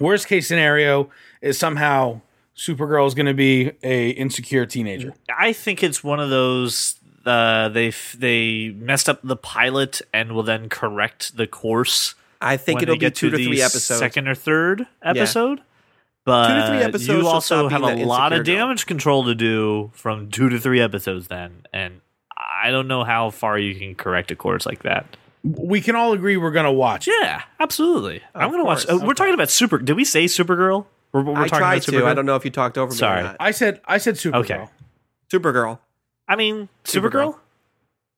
[0.00, 1.08] worst case scenario
[1.40, 2.20] is somehow
[2.56, 5.14] Supergirl is going to be a insecure teenager.
[5.38, 6.96] I think it's one of those.
[7.24, 12.14] Uh, they f- they messed up the pilot and will then correct the course.
[12.40, 13.98] I think it'll be two to the three episodes.
[14.00, 15.60] second or third episode.
[16.24, 18.66] But Two to three episodes you also have a lot of insecure girl.
[18.66, 21.28] damage control to do from two to three episodes.
[21.28, 22.00] Then, and
[22.36, 25.16] I don't know how far you can correct a course like that.
[25.42, 27.08] We can all agree we're going to watch.
[27.08, 28.22] Yeah, absolutely.
[28.34, 28.86] I'm gonna watch.
[28.86, 29.02] course.
[29.02, 29.78] Uh, we're talking about Super.
[29.78, 30.84] Did we say Supergirl?
[31.12, 31.92] We're, we're I talking tried about to.
[31.92, 32.04] Supergirl?
[32.06, 33.16] I don't know if you talked over Sorry.
[33.16, 33.36] me or not.
[33.40, 34.34] I said I said Supergirl.
[34.44, 34.66] Okay.
[35.32, 35.78] Supergirl.
[36.30, 37.34] I mean, Supergirl.
[37.34, 37.36] Supergirl.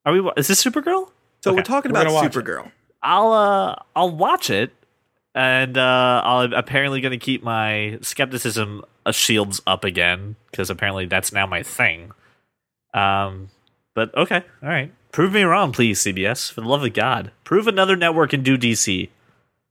[0.05, 0.31] Are we?
[0.37, 1.09] Is this Supergirl?
[1.43, 2.71] So Okay, we're talking we're about gonna Supergirl.
[3.03, 4.73] I'll uh I'll watch it,
[5.35, 11.33] and uh, I'm apparently going to keep my skepticism shields up again because apparently that's
[11.33, 12.13] now my thing.
[12.95, 13.49] Um,
[13.95, 14.93] but okay, all right.
[15.11, 16.53] Prove me wrong, please, CBS.
[16.53, 19.09] For the love of God, prove another network and do DC.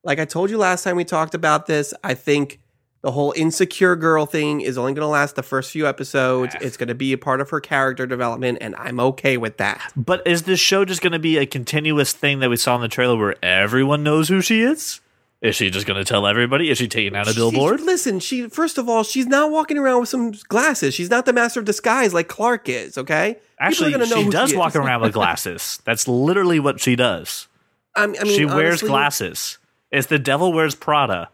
[0.04, 2.60] Like I told you last time we talked about this, I think
[3.02, 6.56] the whole insecure girl thing is only going to last the first few episodes.
[6.62, 9.82] It's going to be a part of her character development, and I'm okay with that.
[9.96, 12.82] But is this show just going to be a continuous thing that we saw in
[12.82, 15.00] the trailer where everyone knows who she is?
[15.42, 16.70] Is she just going to tell everybody?
[16.70, 17.82] Is she taking out a She- billboard?
[17.82, 20.94] listen, she first of all, she's not walking around with some glasses.
[20.94, 22.96] She's not the master of disguise like Clark is.
[23.00, 24.56] Okay, Actually, she does is.
[24.58, 25.80] walk around with glasses.
[25.84, 27.48] That's literally what she does.
[27.96, 29.58] I mean, I mean she wears honestly, glasses.
[29.92, 31.30] It's the devil wears Prada.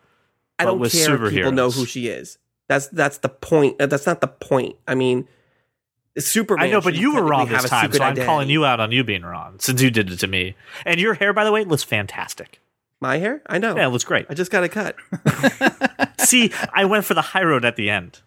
[0.60, 2.38] I don't care if people know who she is.
[2.67, 3.78] That's that's the point.
[3.80, 4.76] That's not the point.
[4.88, 5.28] I mean,
[6.17, 6.65] Superman.
[6.65, 8.26] I know, but you were wrong this time, so I'm identity.
[8.26, 10.56] calling you out on you being wrong since you did it to me.
[10.86, 12.60] And your hair, by the way, looks fantastic.
[13.00, 13.41] My hair?
[13.46, 13.76] I know.
[13.76, 14.26] Yeah, it looks great.
[14.30, 14.96] I just got a cut.
[16.20, 18.22] See, I went for the high road at the end.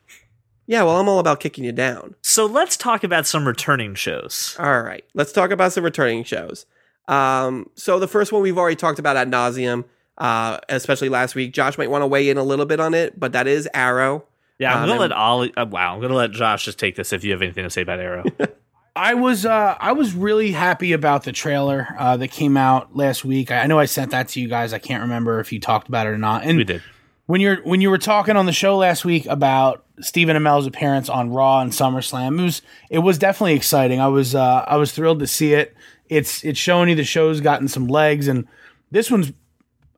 [0.67, 2.15] Yeah, well, I'm all about kicking you down.
[2.23, 4.57] So let's talk about some returning shows.
[4.61, 6.67] All right, let's talk about some returning shows.
[7.09, 9.85] Um, so the first one we've already talked about ad nauseum,
[10.21, 11.53] uh, especially last week.
[11.53, 14.25] Josh might want to weigh in a little bit on it, but that is Arrow.
[14.61, 15.53] Yeah, I'm Um, gonna let Ollie.
[15.57, 17.81] Uh, wow, I'm gonna let Josh just take this if you have anything to say
[17.83, 18.25] about Arrow.
[18.97, 23.25] I was uh, I was really happy about the trailer uh, that came out last
[23.25, 23.51] week.
[23.51, 24.73] I, I know I sent that to you guys.
[24.73, 26.45] I can't remember if you talked about it or not.
[26.45, 26.83] And we did.
[27.27, 31.09] when you're when you were talking on the show last week about Stephen Amell's appearance
[31.09, 34.01] on Raw and SummerSlam, it was it was definitely exciting.
[34.01, 35.75] I was uh, I was thrilled to see it.
[36.11, 38.47] It's it's showing you the show's gotten some legs, and
[38.91, 39.33] this one's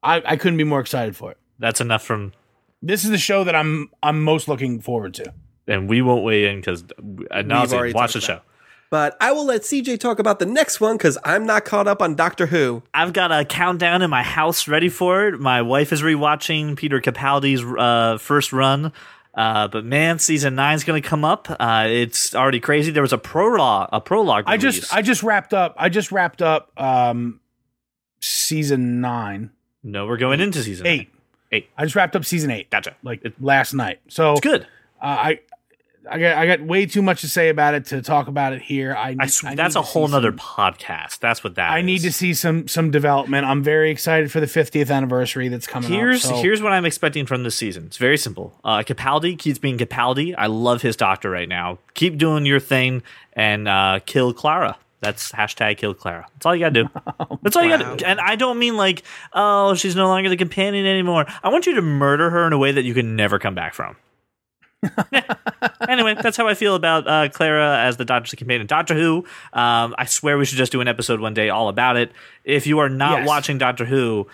[0.02, 1.38] I, I couldn't be more excited for it.
[1.58, 2.32] That's enough from,
[2.82, 5.32] This is the show that I'm I'm most looking forward to.
[5.68, 8.40] and we won't weigh in because already watch the talked show.
[8.90, 12.02] But I will let CJ talk about the next one because I'm not caught up
[12.02, 12.82] on Doctor Who.
[12.92, 15.40] I've got a countdown in my house ready for it.
[15.40, 18.92] My wife is rewatching Peter Capaldi's uh, first run.
[19.34, 21.46] Uh, but man, season nine's going to come up.
[21.58, 22.90] Uh, it's already crazy.
[22.90, 24.44] There was a prologue, a prologue.
[24.46, 24.80] I release.
[24.80, 27.40] just I just wrapped up I just wrapped up um
[28.20, 29.50] season nine
[29.82, 31.08] no, we're going into season eight
[31.54, 31.68] Eight.
[31.76, 32.96] I just wrapped up season eight Gotcha.
[33.02, 34.00] like last night.
[34.08, 34.62] So It's good.
[35.00, 35.40] Uh, I
[36.10, 38.62] I got I got way too much to say about it to talk about it
[38.62, 38.94] here.
[38.96, 41.18] I, I sw- I that's a whole nother some- podcast.
[41.20, 41.84] That's what that I is.
[41.84, 43.44] need to see some some development.
[43.46, 46.36] I'm very excited for the 50th anniversary that's coming Here's up.
[46.36, 47.84] so- here's what I'm expecting from this season.
[47.84, 48.58] It's very simple.
[48.64, 50.34] Uh, Capaldi keeps being Capaldi.
[50.38, 51.78] I love his doctor right now.
[51.94, 53.02] Keep doing your thing
[53.34, 54.78] and uh, kill Clara.
[55.02, 56.26] That's hashtag kill Clara.
[56.34, 56.88] That's all you gotta do.
[57.42, 58.04] That's all you gotta do.
[58.04, 59.02] And I don't mean like,
[59.34, 61.26] oh, she's no longer the companion anymore.
[61.42, 63.74] I want you to murder her in a way that you can never come back
[63.74, 63.96] from.
[65.88, 68.66] Anyway, that's how I feel about uh, Clara as the Doctor's companion.
[68.66, 69.18] Doctor Who.
[69.52, 72.12] Um, I swear we should just do an episode one day all about it.
[72.44, 73.28] If you are not Yes.
[73.28, 74.28] watching Doctor Who,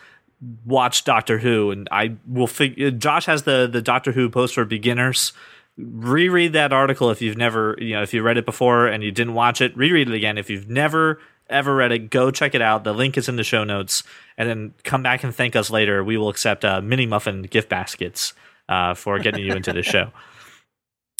[0.66, 2.90] watch Doctor Who, and I will figure.
[2.90, 5.32] Josh has the the Doctor Who post for beginners.
[5.79, 9.12] Reread that article if you've never, you know, if you read it before and you
[9.12, 9.76] didn't watch it.
[9.76, 12.11] Reread it again if you've never ever read it.
[12.11, 12.85] Go check it out.
[12.85, 14.03] The link is in the show notes,
[14.37, 16.03] and then come back and thank us later.
[16.05, 18.35] We will accept uh, mini muffin gift baskets
[18.68, 20.11] uh, for getting you into the show.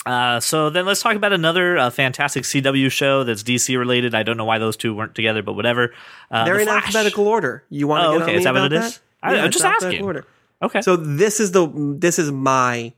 [0.07, 4.15] Uh, so then let's talk about another uh, fantastic CW show that's DC related.
[4.15, 5.93] I don't know why those two weren't together, but whatever.
[6.31, 6.85] Uh, They're The in Flash.
[6.87, 7.65] alphabetical order.
[7.69, 8.37] You want to Oh, get okay.
[8.37, 9.01] Is that what it is?
[9.23, 10.03] I- Yeah, I'm it's just asking.
[10.03, 10.25] Order.
[10.63, 10.81] Okay.
[10.81, 11.67] So this is the
[11.99, 12.95] this is my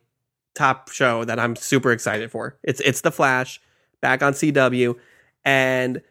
[0.54, 2.56] top show that I'm super excited for.
[2.62, 3.60] It's it's The Flash
[4.00, 4.96] back on CW,
[5.44, 6.02] and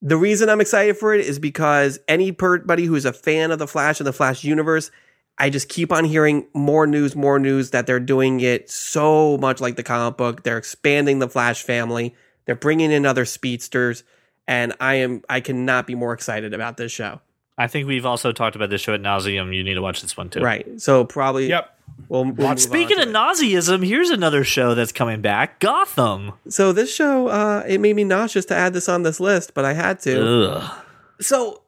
[0.00, 4.00] the reason I'm excited for it is because anybody who's a fan of The Flash
[4.00, 4.90] and the Flash universe,
[5.38, 9.60] I just keep on hearing more news, more news that they're doing it so much
[9.60, 10.42] like the comic book.
[10.42, 12.14] They're expanding the Flash family.
[12.44, 14.04] They're bringing in other speedsters,
[14.46, 17.20] and I am I cannot be more excited about this show.
[17.58, 19.54] I think we've also talked about this show at nauseum.
[19.54, 20.40] You need to watch this one too.
[20.40, 20.80] Right.
[20.80, 21.77] So probably Yep.
[22.08, 23.12] We'll, we'll Speaking of it.
[23.12, 26.32] nauseism, here's another show that's coming back Gotham.
[26.48, 29.64] So this show, uh, it made me nauseous to add this on this list, but
[29.64, 30.26] I had to.
[30.26, 30.84] Ugh.
[31.20, 31.62] So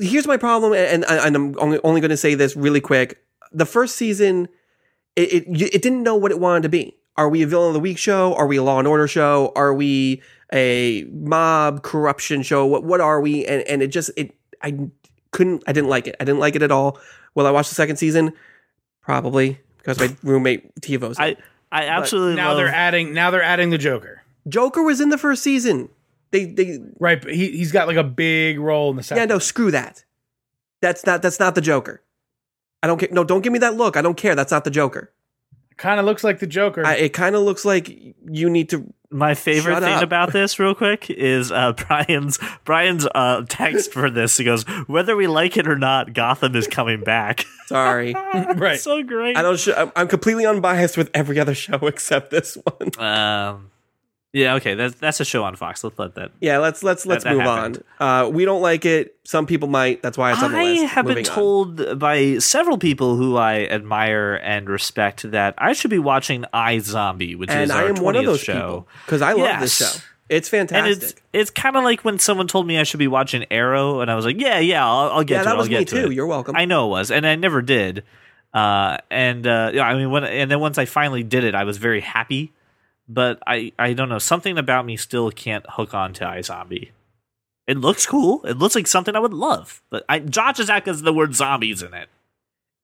[0.00, 3.22] here's my problem, and, and I'm only, only going to say this really quick.
[3.52, 4.48] The first season,
[5.16, 6.96] it, it it didn't know what it wanted to be.
[7.16, 8.34] Are we a villain of the week show?
[8.34, 9.52] Are we a Law and Order show?
[9.56, 12.66] Are we a mob corruption show?
[12.66, 13.44] What what are we?
[13.46, 14.78] And and it just it I
[15.30, 16.16] couldn't I didn't like it.
[16.20, 16.98] I didn't like it at all.
[17.34, 18.32] Well, I watched the second season?
[19.10, 21.18] Probably because my roommate TiVo's.
[21.18, 21.36] I
[21.72, 22.58] I absolutely Now love.
[22.58, 24.22] they're adding now they're adding the Joker.
[24.48, 25.88] Joker was in the first season.
[26.30, 29.22] They they Right, but he he's got like a big role in the second.
[29.22, 30.04] Yeah, no, screw that.
[30.80, 32.02] That's not that's not the Joker.
[32.84, 33.08] I don't care.
[33.10, 33.96] No, don't give me that look.
[33.96, 34.36] I don't care.
[34.36, 35.12] That's not the Joker.
[35.80, 36.86] Kind of looks like the Joker.
[36.86, 37.88] I, it kind of looks like
[38.30, 38.92] you need to.
[39.12, 40.02] My favorite Shut thing up.
[40.04, 44.36] about this, real quick, is uh, Brian's Brian's uh, text for this.
[44.36, 48.14] He goes, "Whether we like it or not, Gotham is coming back." Sorry,
[48.54, 48.78] right.
[48.78, 49.36] so great.
[49.36, 49.58] I don't.
[49.58, 53.04] Sh- I'm, I'm completely unbiased with every other show except this one.
[53.04, 53.70] Um,
[54.32, 55.82] yeah, okay, that's that's a show on Fox.
[55.82, 56.30] Let's let that.
[56.40, 57.82] Yeah, let's let's let's that move happened.
[57.98, 58.26] on.
[58.26, 59.16] Uh, we don't like it.
[59.24, 60.02] Some people might.
[60.02, 60.82] That's why it's on the list.
[60.82, 61.34] I have been Moving on.
[61.34, 67.36] told by several people who I admire and respect that I should be watching iZombie,
[67.36, 68.86] which and is I our am one of 20th those show.
[69.06, 70.00] because I love this show.
[70.28, 70.94] It's fantastic.
[70.94, 74.00] And it's it's kind of like when someone told me I should be watching Arrow,
[74.00, 75.58] and I was like, "Yeah, yeah, I'll, I'll get yeah, to that it.
[75.58, 76.06] was me to too.
[76.10, 76.54] it." You're welcome.
[76.56, 78.04] I know it was, and I never did.
[78.54, 81.64] Uh, and uh, yeah, I mean, when and then once I finally did it, I
[81.64, 82.52] was very happy.
[83.12, 86.90] But I, I don't know, something about me still can't hook on to iZombie.
[87.66, 88.40] It looks cool.
[88.44, 89.82] It looks like something I would love.
[89.90, 92.08] But I, Josh is out because the word zombies in it.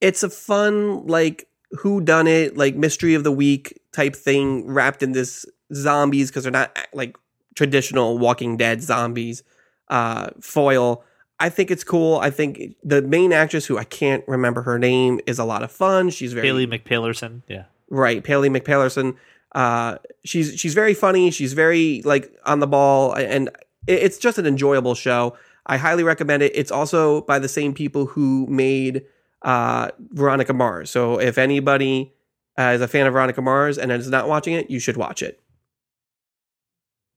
[0.00, 1.46] it's a fun like
[1.78, 6.42] who done it like mystery of the week type thing wrapped in this zombies because
[6.42, 7.16] they're not like
[7.54, 9.42] traditional walking dead zombies
[9.88, 11.02] uh foil
[11.40, 15.18] i think it's cool i think the main actress who i can't remember her name
[15.26, 17.42] is a lot of fun she's very Haley McPalerson.
[17.48, 17.64] Yeah.
[17.90, 19.16] right paley mcpalerson
[19.56, 21.30] Uh, she's she's very funny.
[21.30, 23.48] She's very like on the ball, and
[23.86, 25.34] it's just an enjoyable show.
[25.64, 26.52] I highly recommend it.
[26.54, 29.06] It's also by the same people who made
[29.40, 30.90] uh, Veronica Mars.
[30.90, 32.12] So if anybody
[32.58, 35.22] uh, is a fan of Veronica Mars and is not watching it, you should watch
[35.22, 35.40] it.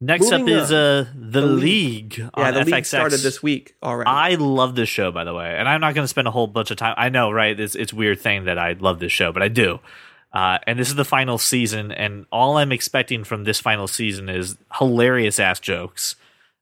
[0.01, 2.19] Next up is uh, the, The League.
[2.19, 2.71] Yeah, on the FXX.
[2.71, 4.07] league started this week already.
[4.09, 6.47] I love this show, by the way, and I'm not going to spend a whole
[6.47, 6.95] bunch of time.
[6.97, 7.59] I know, right?
[7.59, 9.81] It's it's a weird thing that I love this show, but I do.
[10.31, 14.29] Uh, and this is the final season, and all I'm expecting from this final season
[14.29, 16.15] is hilarious ass jokes,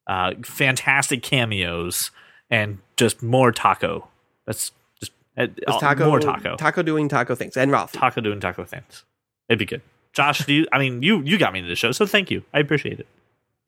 [0.08, 2.12] uh, fantastic cameos,
[2.50, 4.08] and just more taco.
[4.46, 7.92] That's just uh, It's taco, more taco, taco doing taco things, and Ralph.
[7.92, 9.04] taco doing taco things.
[9.50, 9.82] It'd be good.
[10.14, 10.68] Josh, do you?
[10.72, 12.44] I mean, you you got me into the show, so thank you.
[12.54, 13.08] I appreciate it.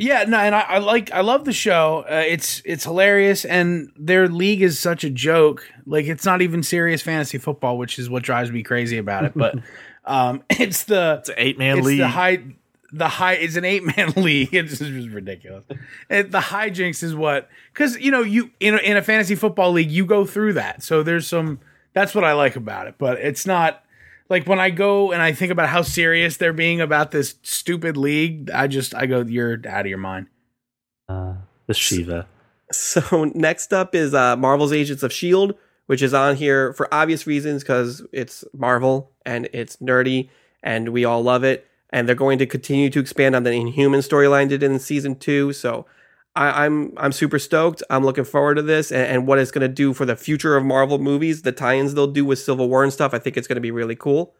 [0.01, 2.05] Yeah, no, and I, I like I love the show.
[2.09, 5.67] Uh, it's it's hilarious, and their league is such a joke.
[5.85, 9.33] Like it's not even serious fantasy football, which is what drives me crazy about it.
[9.35, 9.55] But
[10.05, 11.99] um, it's the It's an eight man league.
[11.99, 12.43] the high
[12.91, 14.53] the high it's an eight man league.
[14.53, 15.63] It's just ridiculous.
[16.09, 19.71] And the hijinks is what because you know you in a, in a fantasy football
[19.71, 20.81] league you go through that.
[20.83, 21.59] So there's some
[21.93, 22.95] that's what I like about it.
[22.97, 23.83] But it's not
[24.29, 27.95] like when I go and I think about how serious they're being about this stupid
[27.97, 28.49] league.
[28.51, 30.27] I just I go you're out of your mind.
[31.07, 31.33] uh,
[31.67, 32.27] the Shiva.
[32.71, 35.53] So next up is uh, Marvel's Agents of Shield,
[35.85, 40.29] which is on here for obvious reasons because it's Marvel and it's nerdy
[40.63, 41.65] and we all love it.
[41.91, 45.53] And they're going to continue to expand on the Inhuman storyline did in season two.
[45.53, 45.85] So
[46.35, 47.81] I, I'm I'm super stoked.
[47.89, 50.55] I'm looking forward to this and, and what it's going to do for the future
[50.55, 53.13] of Marvel movies, the tie-ins they'll do with Civil War and stuff.
[53.13, 54.33] I think it's going to be really cool.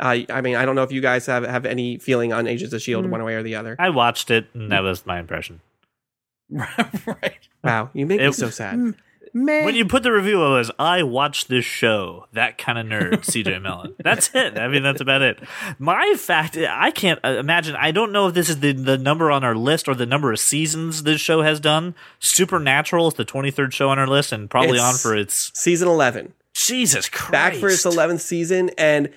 [0.00, 2.72] Uh, I mean, I don't know if you guys have, have any feeling on Agents
[2.72, 3.10] of Shield Mm.
[3.10, 3.76] one way or the other.
[3.78, 5.60] I watched it, and that was my impression.
[6.50, 7.38] right.
[7.64, 8.94] Wow, you make me It- so sad.
[9.34, 9.64] Man.
[9.64, 12.26] When you put the review, it was I watched this show.
[12.32, 13.94] That kind of nerd, CJ Mellon.
[13.98, 14.58] That's it.
[14.58, 15.38] I mean, that's about it.
[15.78, 17.74] My fact, I can't uh, imagine.
[17.76, 20.32] I don't know if this is the the number on our list or the number
[20.32, 21.94] of seasons this show has done.
[22.18, 25.88] Supernatural is the twenty third show on our list, and probably on for its Season
[25.88, 26.34] 11.
[26.54, 27.32] Jesus Christ.
[27.32, 29.08] back for its 11th season and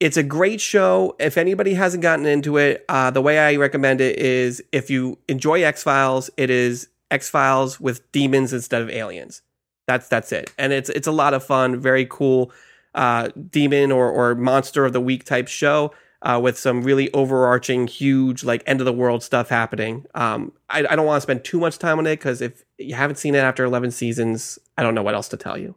[0.00, 4.00] it's a great show if anybody hasn't gotten into it uh, the way i recommend
[4.02, 9.42] it is if you enjoy x-files it is x-files with demons instead of aliens.
[9.86, 10.52] That's that's it.
[10.58, 12.52] And it's it's a lot of fun very cool
[12.94, 15.92] uh, demon or, or monster of the week type show
[16.22, 20.04] uh, with some really overarching huge like end of the world stuff happening.
[20.14, 22.94] Um, I, I don't want to spend too much time on it because if you
[22.94, 25.74] haven't seen it after 11 seasons i don't know what else to tell you.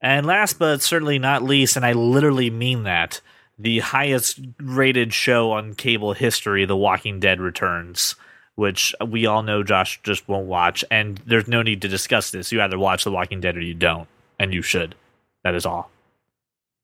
[0.00, 3.20] And last but certainly not least, and I literally mean that,
[3.58, 8.14] the highest rated show on cable history, The Walking Dead returns,
[8.58, 10.84] which we all know Josh just won't watch.
[10.90, 12.50] And there's no need to discuss this.
[12.50, 14.08] You either watch The Walking Dead or you don't.
[14.36, 14.96] And you should.
[15.44, 15.92] That is all.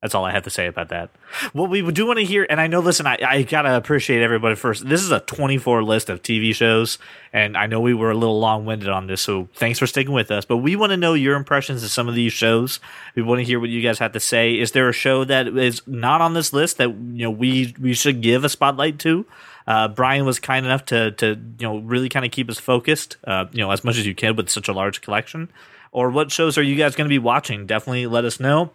[0.01, 1.09] That's all I have to say about that.
[1.51, 4.55] What we do want to hear, and I know, listen, I, I gotta appreciate everybody
[4.55, 4.87] first.
[4.87, 6.97] This is a 24 list of TV shows,
[7.33, 10.13] and I know we were a little long winded on this, so thanks for sticking
[10.13, 10.45] with us.
[10.45, 12.79] But we want to know your impressions of some of these shows.
[13.15, 14.59] We want to hear what you guys have to say.
[14.59, 17.93] Is there a show that is not on this list that you know we we
[17.93, 19.25] should give a spotlight to?
[19.67, 23.17] Uh, Brian was kind enough to to you know really kind of keep us focused,
[23.25, 25.51] uh, you know, as much as you can with such a large collection.
[25.91, 27.65] Or what shows are you guys going to be watching?
[27.65, 28.71] Definitely let us know.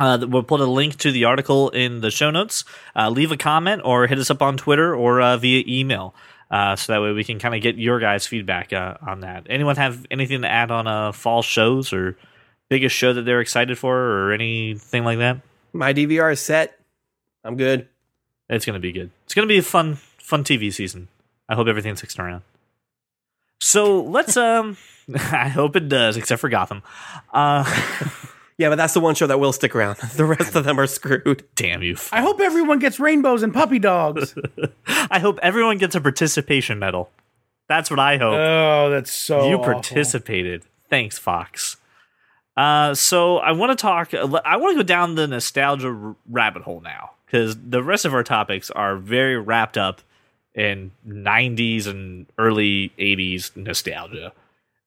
[0.00, 2.64] Uh, we'll put a link to the article in the show notes.
[2.94, 6.14] Uh, leave a comment or hit us up on Twitter or uh, via email.
[6.50, 9.46] Uh, so that way we can kind of get your guys' feedback uh, on that.
[9.50, 12.16] Anyone have anything to add on uh, fall shows or
[12.68, 15.40] biggest show that they're excited for or anything like that?
[15.74, 16.78] my dvr is set
[17.44, 17.86] i'm good
[18.48, 19.10] It's going to be good.
[19.24, 19.98] It's going to be a fun,
[20.28, 21.08] fun TV season.
[21.48, 22.42] I hope everything sticks around.
[23.60, 24.36] So let's.
[24.36, 24.76] um
[25.14, 26.82] I hope it does, except for Gotham.
[27.32, 27.64] Uh,
[28.58, 29.98] Yeah, but that's the one show that will stick around.
[30.16, 31.44] The rest of them are screwed.
[31.54, 31.96] damn you!
[32.10, 34.34] I hope everyone gets rainbows and puppy dogs.
[34.88, 37.08] I hope everyone gets a participation medal.
[37.68, 38.34] That's what I hope.
[38.34, 39.74] oh, that's so you awful.
[39.74, 40.64] participated.
[40.90, 41.76] Thanks, Fox.
[42.56, 44.12] Uh, so I want to talk.
[44.12, 48.12] I want to go down the nostalgia r- rabbit hole now because the rest of
[48.12, 50.00] our topics are very wrapped up
[50.58, 54.32] in '90s and early '80s nostalgia.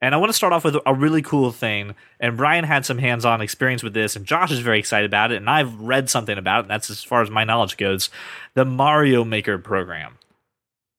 [0.04, 1.94] And I want to start off with a really cool thing.
[2.20, 5.38] And Brian had some hands-on experience with this, and Josh is very excited about it.
[5.38, 6.62] And I've read something about it.
[6.64, 8.10] And that's as far as my knowledge goes.
[8.56, 10.18] The Mario Maker program.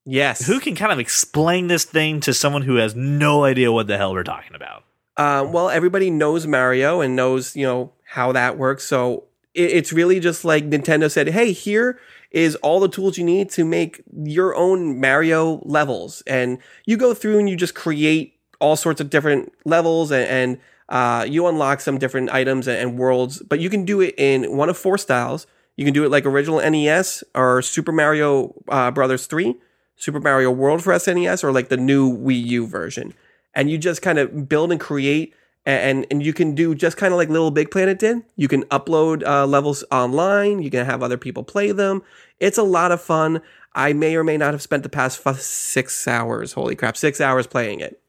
[0.04, 0.46] Yes.
[0.46, 3.96] Who can kind of explain this thing to someone who has no idea what the
[3.96, 4.84] hell we're talking about?
[5.16, 8.84] Uh, well, everybody knows Mario and knows, you know, how that works.
[8.84, 11.98] So it, it's really just like Nintendo said, hey, here
[12.32, 16.22] is all the tools you need to make your own Mario levels.
[16.26, 20.58] And you go through and you just create all sorts of different levels and, and
[20.88, 24.56] uh, you unlock some different items and, and worlds, but you can do it in
[24.56, 25.46] one of four styles.
[25.76, 29.54] You can do it like original NES or Super Mario uh, Brothers 3,
[29.96, 33.14] Super Mario World for SNES, or like the new Wii U version.
[33.54, 35.34] And you just kind of build and create,
[35.64, 38.18] and and you can do just kind of like Little Big Planet did.
[38.36, 40.62] You can upload uh, levels online.
[40.62, 42.02] You can have other people play them.
[42.40, 43.40] It's a lot of fun.
[43.74, 46.52] I may or may not have spent the past f- six hours.
[46.52, 48.00] Holy crap, six hours playing it.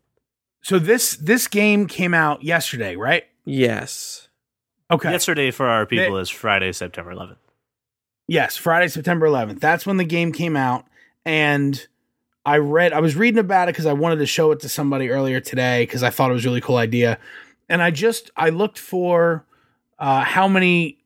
[0.61, 3.25] So this this game came out yesterday, right?
[3.45, 4.29] Yes.
[4.89, 5.11] Okay.
[5.11, 7.37] Yesterday for our people is Friday, September 11th.
[8.27, 9.59] Yes, Friday, September 11th.
[9.59, 10.85] That's when the game came out.
[11.25, 11.85] And
[12.45, 15.09] I read, I was reading about it because I wanted to show it to somebody
[15.09, 17.17] earlier today because I thought it was a really cool idea.
[17.69, 19.45] And I just, I looked for
[19.99, 20.99] uh, how many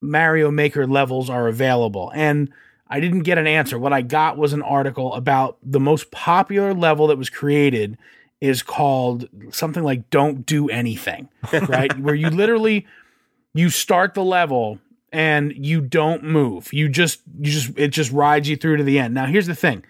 [0.00, 2.12] Mario Maker levels are available.
[2.14, 2.50] And
[2.88, 3.78] I didn't get an answer.
[3.78, 7.96] What I got was an article about the most popular level that was created
[8.40, 11.28] is called something like Don't Do Anything,
[11.68, 11.98] right?
[11.98, 12.86] Where you literally
[13.54, 14.80] you start the level
[15.12, 16.72] and you don't move.
[16.72, 19.14] You just you just it just rides you through to the end.
[19.14, 19.84] Now here's the thing.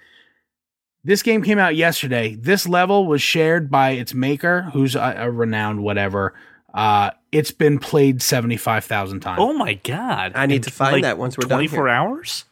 [1.04, 2.34] This game came out yesterday.
[2.34, 6.32] This level was shared by its maker, who's a, a renowned whatever.
[6.72, 9.38] Uh, it's been played seventy five thousand times.
[9.40, 10.32] Oh my god!
[10.34, 12.46] I need In, to find that once we're done Twenty four hours.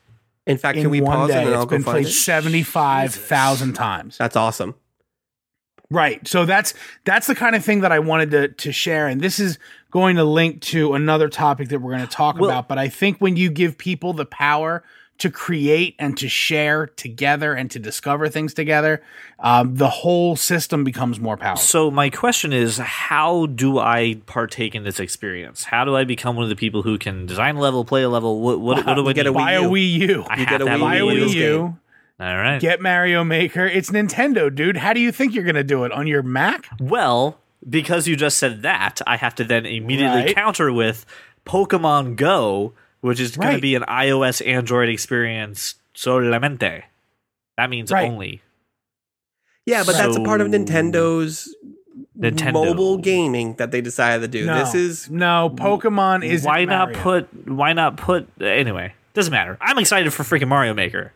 [0.47, 2.11] In fact, In can we one pause day, it and I'll go find played it?
[2.11, 4.19] seventy five thousand times.
[4.19, 4.75] That's awesome.
[5.91, 6.27] Right.
[6.27, 6.75] So that's
[7.05, 9.59] that's the kind of thing that I wanted to to share and this is
[9.91, 12.89] going to link to another topic that we're going to talk Well- about, but I
[12.89, 14.83] think when you give people the power
[15.23, 19.03] to create and to share together and to discover things together,
[19.41, 21.63] um, the whole system becomes more powerful.
[21.65, 25.65] So my question is, how do I partake in this experience?
[25.65, 28.09] How do I become one of the people who can design a level, play a
[28.09, 28.41] level?
[28.41, 29.35] What what, what do I get a need?
[29.37, 29.69] Buy a U.
[29.71, 30.25] Wii U.
[30.29, 31.41] I You have get a to have Wii Buy a U Wii U.
[31.41, 31.79] game.
[32.21, 32.61] All right.
[32.61, 33.67] Get Mario Maker.
[33.67, 34.77] It's Nintendo, dude.
[34.77, 36.69] How do you think you're going to do it on your Mac?
[36.81, 40.35] Well, because you just said that, I have to then immediately Right.
[40.35, 41.05] counter with
[41.47, 46.85] Pokemon Go, which is going to be an iOS Android experience solamente.
[47.59, 48.11] That means Right.
[48.11, 48.41] only.
[49.67, 51.55] Yeah, but that's a part of Nintendo's
[52.19, 52.53] Nintendo.
[52.53, 54.47] mobile gaming that they decided to do.
[54.47, 54.59] No.
[54.59, 57.29] This is no Pokemon is why not put?
[57.47, 58.29] Why not put?
[58.41, 59.59] Anyway, doesn't matter.
[59.61, 61.13] I'm excited for freaking Mario Maker.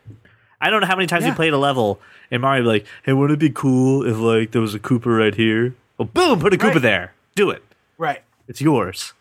[0.60, 1.30] I don't know how many times Yeah.
[1.30, 4.52] you played a level and Mario be like, "Hey, wouldn't it be cool if like
[4.52, 6.82] there was a Koopa right here?" Well, boom, put a Koopa Right.
[6.82, 7.12] there.
[7.34, 7.62] Do it.
[7.98, 8.22] right?
[8.46, 9.12] It's yours.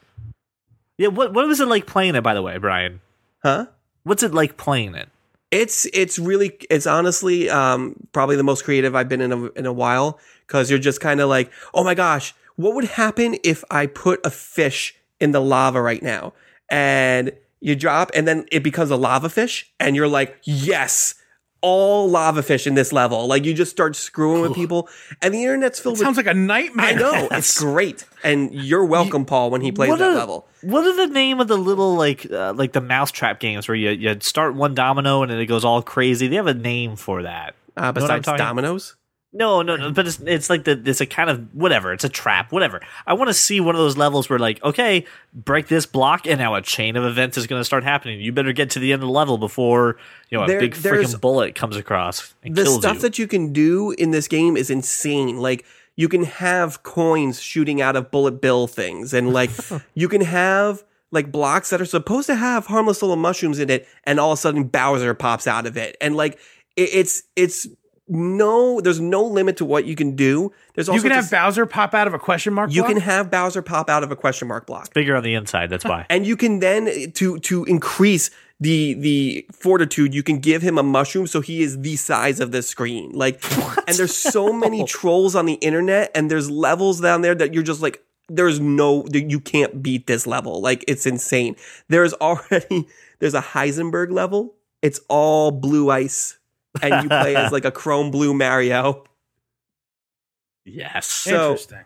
[0.97, 1.09] Yeah.
[1.09, 2.21] What What was it like playing it?
[2.21, 3.01] By the way, Brian.
[3.43, 3.67] huh?
[4.03, 5.09] What's it like playing it?
[5.51, 9.65] It's it's really it's honestly um, probably the most creative I've been in a, in
[9.65, 13.63] a while because you're just kind of like, oh my gosh, what would happen if
[13.71, 16.33] I put a fish in the lava right now?
[16.69, 17.31] And
[17.61, 21.15] you drop, and then it becomes a lava fish, and you're like, yes,
[21.65, 23.25] all lava fish in this level.
[23.25, 24.87] Like you just start screwing with people,
[25.21, 26.01] and the internet's filled with.
[26.05, 26.85] Sounds like a nightmare.
[26.85, 30.47] I know it's great, and you're welcome, Paul, when he plays what that are, level.
[30.61, 33.89] What are the name of the little like uh, like the mousetrap games where you
[33.89, 36.27] you start one domino and then it goes all crazy?
[36.27, 37.55] They have a name for that.
[37.75, 38.95] Uh, Know what I'm besides dominoes,
[39.35, 39.91] No, no, no.
[39.91, 41.91] But it's it's like the it's a kind of whatever.
[41.91, 42.79] It's a trap, whatever.
[43.05, 46.39] I want to see one of those levels where like, okay, break this block, and
[46.39, 48.21] now a chain of events is going to start happening.
[48.21, 49.97] You better get to the end of the level before
[50.29, 53.01] you know a There- big freaking bullet comes across and the kills stuff you.
[53.01, 55.37] that you can do in this game is insane.
[55.37, 55.65] Like
[55.97, 59.51] you can have coins shooting out of bullet bill things, and like
[59.95, 63.85] you can have like blocks that are supposed to have harmless little mushrooms in it,
[64.05, 66.39] and all of a sudden Bowser pops out of it, and like
[66.77, 67.67] it, it's it's
[68.07, 70.51] no, there's no limit to what you can do.
[70.75, 72.69] There's also You can have just- Bowser pop out of a question mark.
[72.69, 72.75] Block.
[72.75, 72.91] You block?
[72.93, 74.93] can have Bowser pop out of a question mark block.
[74.93, 75.69] bigger on the inside.
[75.69, 76.05] That's why.
[76.09, 78.29] and you can then to to increase
[78.59, 82.51] the the fortitude you can give him a mushroom so he is the size of
[82.53, 83.43] the screen like
[83.85, 87.63] and there's so many trolls on the internet and there's levels down there that you're
[87.63, 91.53] just like there's no you can't beat this level like it's insane
[91.89, 92.87] there's already
[93.19, 96.37] there's a heisenberg level it's all blue ice
[96.81, 99.03] and you play as like a chrome blue mario
[100.65, 101.05] yes.
[101.05, 101.79] so- Interesting.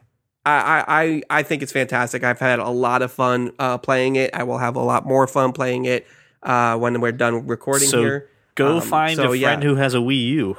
[0.45, 0.51] I,
[0.87, 2.23] I, I I think it's fantastic.
[2.23, 4.33] I've had a lot of fun uh, playing it.
[4.33, 6.07] I will have a lot more fun playing it
[6.41, 8.29] uh, when we're done recording So here.
[8.55, 9.69] Go Um, find so, a friend yeah.
[9.69, 10.57] who has a Wii U.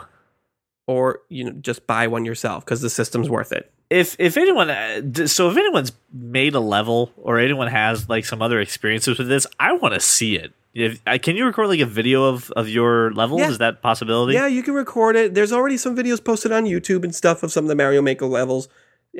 [0.86, 3.72] Or you know, just buy one yourself because the system's worth it.
[3.88, 8.42] if if anyone uh, so if anyone's made a level or anyone has like some
[8.42, 11.80] other experiences with this i want to see it if uh, can you record like
[11.80, 13.50] a video of of your levels Yeah.
[13.50, 15.34] is that a possibility Yeah, you can record it.
[15.34, 18.26] There's already some videos posted on YouTube and stuff of some of the Mario Maker
[18.26, 18.68] levels.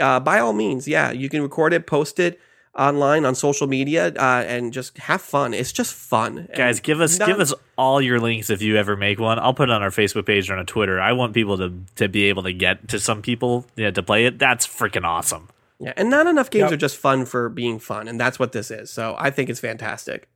[0.00, 2.38] Uh, by all means, yeah, you can record it, post it
[2.78, 5.52] online on social media, uh, and just have fun.
[5.52, 8.76] It's just fun, guys And give us not- give us all your links if you
[8.76, 11.32] ever make one i'll put it on our facebook page or on twitter i want
[11.32, 14.66] people to to be able to get to some people yeah, to play it that's
[14.66, 15.48] freaking awesome
[15.80, 16.72] Yeah, and not enough games Yep.
[16.72, 18.90] are just fun for being fun, and that's what this is.
[18.90, 20.28] So I think it's fantastic.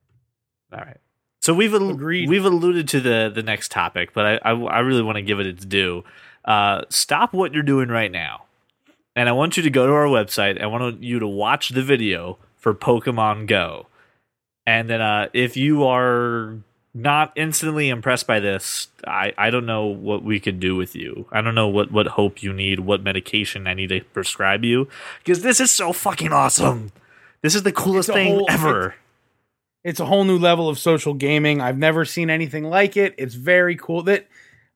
[0.73, 0.97] all right
[1.45, 2.27] So we've al- Agreed.
[2.27, 5.41] we've alluded to the the next topic, but I I, I really want to give
[5.41, 6.03] it its due.
[6.43, 8.45] Uh, stop what you're doing right now,
[9.15, 10.59] and I want you to go to our website.
[10.59, 13.89] I want you to watch the video for Pokemon Go,
[14.67, 16.57] and then uh, if you are
[16.95, 21.27] not instantly impressed by this, I I don't know what we could do with you.
[21.31, 24.89] I don't know what what hope you need, what medication I need to prescribe you,
[25.19, 26.91] because this is so fucking awesome.
[27.43, 28.95] This is the coolest thing whole- ever.
[29.85, 31.61] It's a whole new level of social gaming.
[31.61, 33.15] I've never seen anything like it.
[33.19, 34.03] It's very cool.
[34.03, 34.27] That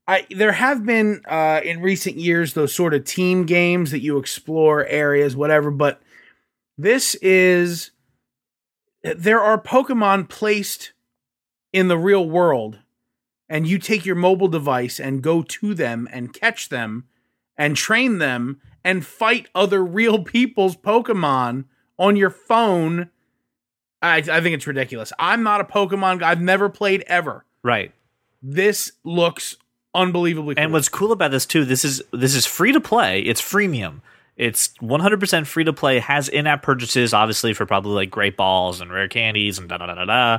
[0.07, 4.19] I there have been uh, in recent years those sort of team games that you
[4.19, 5.71] explore areas, whatever.
[5.71, 6.01] But
[6.77, 7.91] this is
[9.03, 10.93] there are Pokemon placed
[11.73, 12.79] in the real world,
[13.49, 17.05] and you take your mobile device and go to them and catch them
[17.57, 21.65] and train them and fight other real people's Pokemon
[21.99, 23.11] on your phone.
[24.03, 25.13] I, I think it's ridiculous.
[25.19, 26.31] I'm not a Pokemon guy.
[26.31, 27.45] I've never played ever.
[27.63, 27.93] Right.
[28.43, 29.57] This looks
[29.95, 30.63] unbelievably cool.
[30.63, 33.21] And what's cool about this too, this is this is free to play.
[33.21, 34.01] It's freemium.
[34.37, 35.99] It's 100% free to play.
[35.99, 39.87] Has in-app purchases, obviously for probably like great balls and rare candies and da da
[39.87, 40.39] da da da.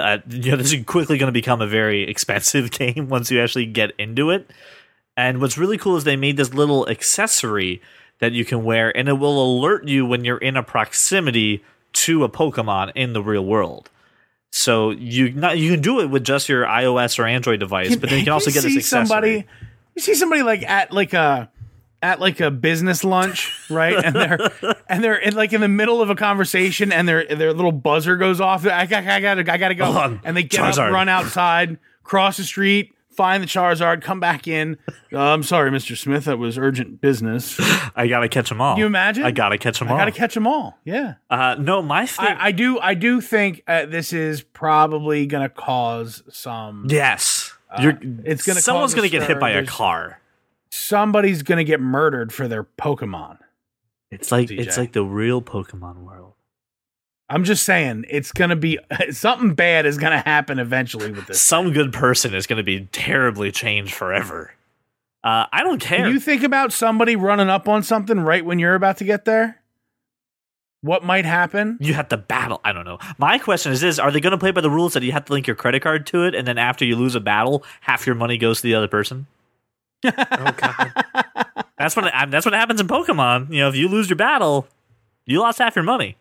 [0.00, 3.42] Uh, you know, this is quickly going to become a very expensive game once you
[3.42, 4.48] actually get into it.
[5.16, 7.82] And what's really cool is they made this little accessory
[8.20, 12.24] that you can wear, and it will alert you when you're in a proximity to
[12.24, 13.90] a Pokemon in the real world.
[14.50, 18.08] So you not you can do it with just your iOS or Android device, but
[18.08, 19.06] then you can also get this see accessory.
[19.06, 19.44] somebody.
[19.94, 21.50] You see somebody like at like a
[22.02, 24.02] at like a business lunch, right?
[24.02, 24.38] And they're
[24.88, 28.16] and they're in like in the middle of a conversation, and their their little buzzer
[28.16, 28.64] goes off.
[28.66, 30.20] I got I got I got to go, on.
[30.24, 30.88] and they get Charizard.
[30.88, 32.94] up, run outside, cross the street.
[33.18, 34.78] Find the Charizard, come back in.
[35.12, 35.96] Uh, I'm sorry, Mr.
[35.96, 36.26] Smith.
[36.26, 37.56] That was urgent business.
[37.96, 38.74] I gotta catch them all.
[38.74, 39.24] Can you imagine?
[39.24, 39.98] I gotta catch them I all.
[39.98, 40.78] got to catch them all.
[40.84, 41.14] Yeah.
[41.28, 42.26] uh, no, my thing.
[42.28, 47.54] I, I do I do think uh, this is probably going to cause some yes,
[47.82, 49.40] You're, it's gonna Someone's gonna get hit stir.
[49.40, 50.20] by a car.
[50.70, 53.38] somebody's going to get murdered for their Pokemon.
[54.12, 54.60] It's like DJ.
[54.60, 56.34] it's like the real Pokemon world.
[57.30, 58.78] I'm just saying it's going to be
[59.10, 61.40] something bad is going to happen eventually with this.
[61.40, 64.52] Some good person is gonna be terribly changed forever.
[65.22, 65.98] Uh, I don't care.
[65.98, 69.24] Can you think about somebody running up on something right when you're about to get
[69.24, 69.60] there?
[70.80, 71.76] What might happen?
[71.80, 72.60] you have to battle.
[72.64, 72.98] I don't know.
[73.18, 75.24] My question is this: Are they going to play by the rules that you have
[75.24, 78.06] to link your credit card to it, and then after you lose a battle, half
[78.06, 79.26] your money goes to the other person?
[80.04, 80.12] Oh
[80.56, 80.92] god.
[81.78, 83.52] That's what that's what happens in Pokemon.
[83.52, 84.66] You know, if you lose your battle,
[85.26, 86.16] you lost half your money.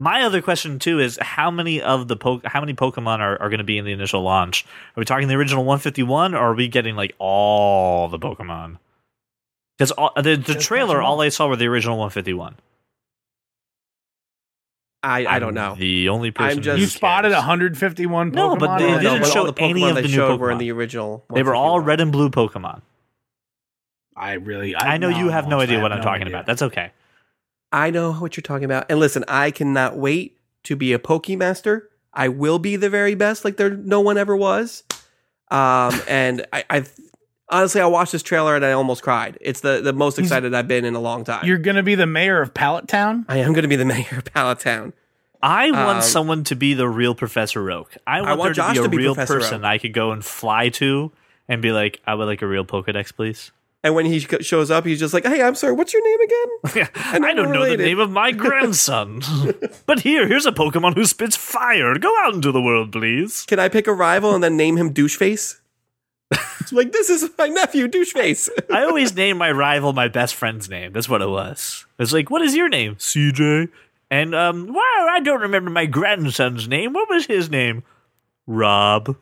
[0.00, 3.48] My other question too is how many of the po- how many Pokemon are, are
[3.48, 4.64] going to be in the initial launch?
[4.96, 8.78] Are we talking the original 151, or are we getting like all the Pokemon?
[9.76, 9.92] Because
[10.22, 11.14] the the trailer, all.
[11.14, 12.56] all I saw were the original 151.
[15.02, 15.76] I, I don't know.
[15.76, 18.34] The only person just- you spotted uh, 151 Pokemon.
[18.34, 19.02] No, but they on it?
[19.02, 21.24] didn't but show all the any of the new showed were in the original.
[21.32, 22.82] They were all red and blue Pokemon.
[24.16, 26.34] I really I, know you have no idea what I'm no talking idea.
[26.34, 26.46] about.
[26.46, 26.90] That's okay.
[27.72, 28.86] I know what you're talking about.
[28.90, 31.82] And listen, I cannot wait to be a Pokemaster.
[32.14, 34.82] I will be the very best, like there no one ever was.
[35.50, 36.84] Um, and I, I
[37.50, 39.38] honestly, I watched this trailer and I almost cried.
[39.40, 41.44] It's the the most He's- excited I've been in a long time.
[41.46, 43.24] You're going to be the mayor of Pallet Town?
[43.28, 44.92] I am going to be the mayor of Pallet Town.
[45.40, 47.96] I want Um, someone to be the real Professor Oak.
[48.06, 49.64] I want, want there Josh to be a to be real Professor person Oak.
[49.70, 51.12] I could go and fly to
[51.46, 53.52] and be like, I would like a real Pokedex, please.
[53.84, 56.88] And when he shows up, he's just like, "Hey, I'm sorry, what's your name again?"
[57.14, 59.22] And I don't know the name of my grandson.
[59.86, 61.94] but here, here's a Pokemon who spits fire.
[61.94, 63.44] Go out into the world, please.
[63.46, 65.60] Can I pick a rival and then name him Doucheface?
[66.60, 68.50] It's like this is my nephew, Doucheface.
[68.70, 70.92] I always name my rival my best friend's name.
[70.92, 71.86] That's what it was.
[71.98, 72.96] It's like, what is your name?
[72.96, 73.68] CJ.
[74.10, 76.92] And um, wow, I don't remember my grandson's name.
[76.92, 77.84] What was his name?
[78.46, 79.16] Rob.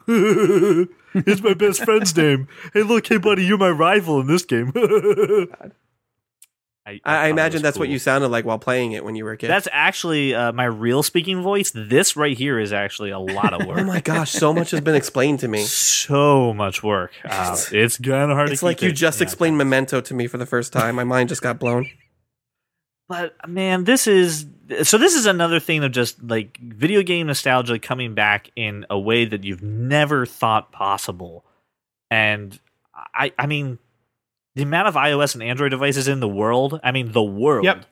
[1.26, 2.48] It's my best friend's name.
[2.72, 4.72] Hey, look, hey buddy, you're my rival in this game.
[4.74, 5.46] I,
[6.86, 9.32] I, I imagine was that's what you sounded like while playing it when you were
[9.32, 9.48] a kid.
[9.48, 11.72] That's actually uh, my real speaking voice.
[11.74, 13.78] This right here is actually a lot of work.
[13.78, 15.64] oh my gosh, so much has been explained to me.
[15.64, 17.10] so much work.
[17.24, 18.50] Uh, it's kind of hard.
[18.50, 19.24] It's to like keep you it- just yeah.
[19.24, 20.94] explained Memento to me for the first time.
[20.94, 21.86] My mind just got blown.
[23.08, 24.46] But man, this is
[24.82, 24.98] so.
[24.98, 29.24] This is another thing of just like video game nostalgia coming back in a way
[29.24, 31.44] that you've never thought possible.
[32.10, 32.58] And
[32.94, 33.78] I, I mean,
[34.54, 36.80] the amount of iOS and Android devices in the world.
[36.82, 37.64] I mean, the world.
[37.64, 37.84] Yep.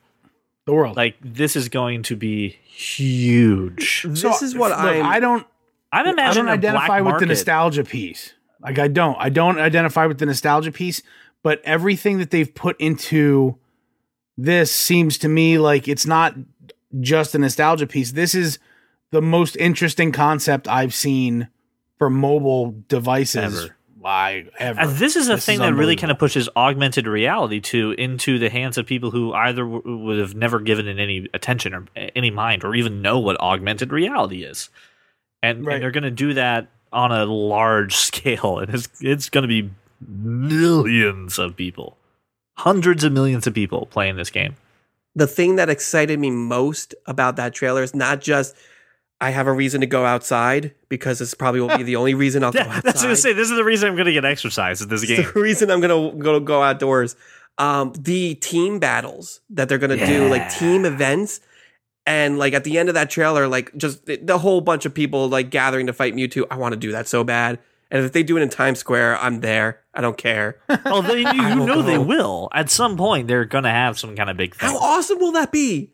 [0.65, 0.97] The world.
[0.97, 4.05] Like this is going to be huge.
[4.07, 5.05] This is what I'm.
[5.05, 5.45] I don't
[5.95, 6.49] I'm imagining.
[6.49, 8.33] I don't identify with the nostalgia piece.
[8.61, 9.15] Like I don't.
[9.17, 11.01] I don't identify with the nostalgia piece,
[11.41, 13.57] but everything that they've put into
[14.37, 16.35] this seems to me like it's not
[17.01, 18.11] just a nostalgia piece.
[18.11, 18.59] This is
[19.11, 21.47] the most interesting concept I've seen
[21.97, 23.63] for mobile devices.
[23.63, 23.75] Ever.
[23.99, 24.81] Why ever?
[24.81, 27.91] And this is a This thing is that really kind of pushes augmented reality to
[27.93, 31.73] into the hands of people who either w- would have never given it any attention
[31.73, 31.85] or
[32.15, 34.69] any mind or even know what augmented reality is,
[35.41, 35.75] and, Right.
[35.75, 39.47] and they're going to do that on a large scale, and it's it's going to
[39.47, 39.71] be
[40.07, 41.97] millions of people,
[42.57, 44.55] hundreds of millions of people playing this game.
[45.15, 48.55] The thing that excited me most about that trailer is not just
[49.21, 52.43] I have a reason to go outside because this probably will be the only reason
[52.43, 52.83] I'll go outside.
[52.83, 53.31] that's what I say.
[53.31, 55.25] This is the reason I'm going to get exercise in this It's game.
[55.33, 57.15] the reason I'm gonna go go outdoors.
[57.57, 61.39] Um, the team battles that they're gonna do, like team events,
[62.05, 64.93] and like at the end of that trailer, like just the, the whole bunch of
[64.93, 66.45] people like gathering to fight Mewtwo.
[66.51, 67.59] I want to do that so bad.
[67.91, 69.81] And if they do it in Times Square, I'm there.
[69.93, 70.59] I don't care.
[70.87, 73.27] Oh, they, you, you know they will at some point.
[73.27, 74.69] They're going to have some kind of big thing.
[74.69, 75.91] How awesome will that be?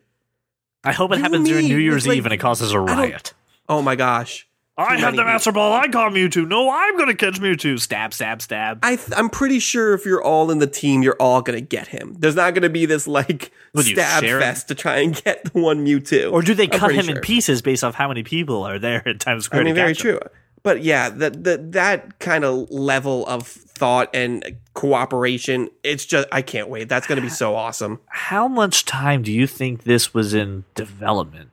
[0.84, 1.66] I hope it you happens during?
[1.68, 3.34] New Year's like- Eve and it causes a riot.
[3.68, 4.48] Oh my gosh.
[4.76, 5.72] I have the Master Ball.
[5.74, 6.48] I caught Mewtwo.
[6.48, 7.78] No, I'm going to catch Mewtwo.
[7.78, 8.78] Stab, stab, stab.
[8.82, 11.88] I th- I'm pretty sure if you're all in the team, you're all gonna get
[11.88, 12.16] him.
[12.18, 14.42] There's not gonna be this like Would stab share him?
[14.42, 16.32] fest to try and get the one Mewtwo.
[16.32, 19.06] or do they I'm cut him in pieces based off how many people are there
[19.06, 19.60] at Times Square?
[19.60, 20.18] I mean, to very catch him?
[20.62, 26.42] But yeah, that that that kind of level of thought and cooperation, it's just I
[26.42, 26.88] can't wait.
[26.88, 27.98] That's gonna be so awesome.
[28.06, 31.50] How much time do you think this was in development?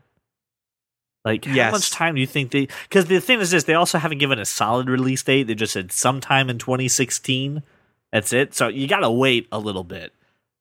[1.26, 1.72] Like, how Yes.
[1.72, 2.68] much time do you think they?
[2.88, 5.43] Because the thing is this: they also haven't given a solid release date.
[5.43, 7.62] They just said sometime in 2016.
[8.12, 8.53] That's it.
[8.55, 10.14] So you got to wait a little bit.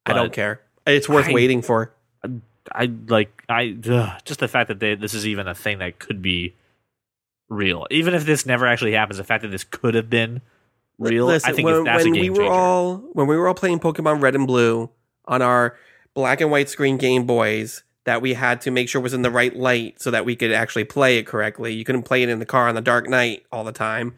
[0.05, 0.61] I don't care.
[0.87, 1.93] It's worth I- waiting for.
[2.73, 5.99] I like I ugh, just the fact that they, this is even a thing that
[5.99, 6.55] could be
[7.49, 7.87] real.
[7.91, 10.41] Even if this never actually happens, the fact that this could have been
[10.99, 12.53] real, Listen, I think when, that's when a game we were changer.
[12.53, 14.91] all when we were all playing Pokemon Red and Blue
[15.27, 15.77] on our
[16.15, 19.31] black and white screen Game Boys that we had to make sure was in the
[19.31, 21.75] right light so that we could actually play it correctly.
[21.75, 24.15] You couldn't play it in the car on the dark night all the time.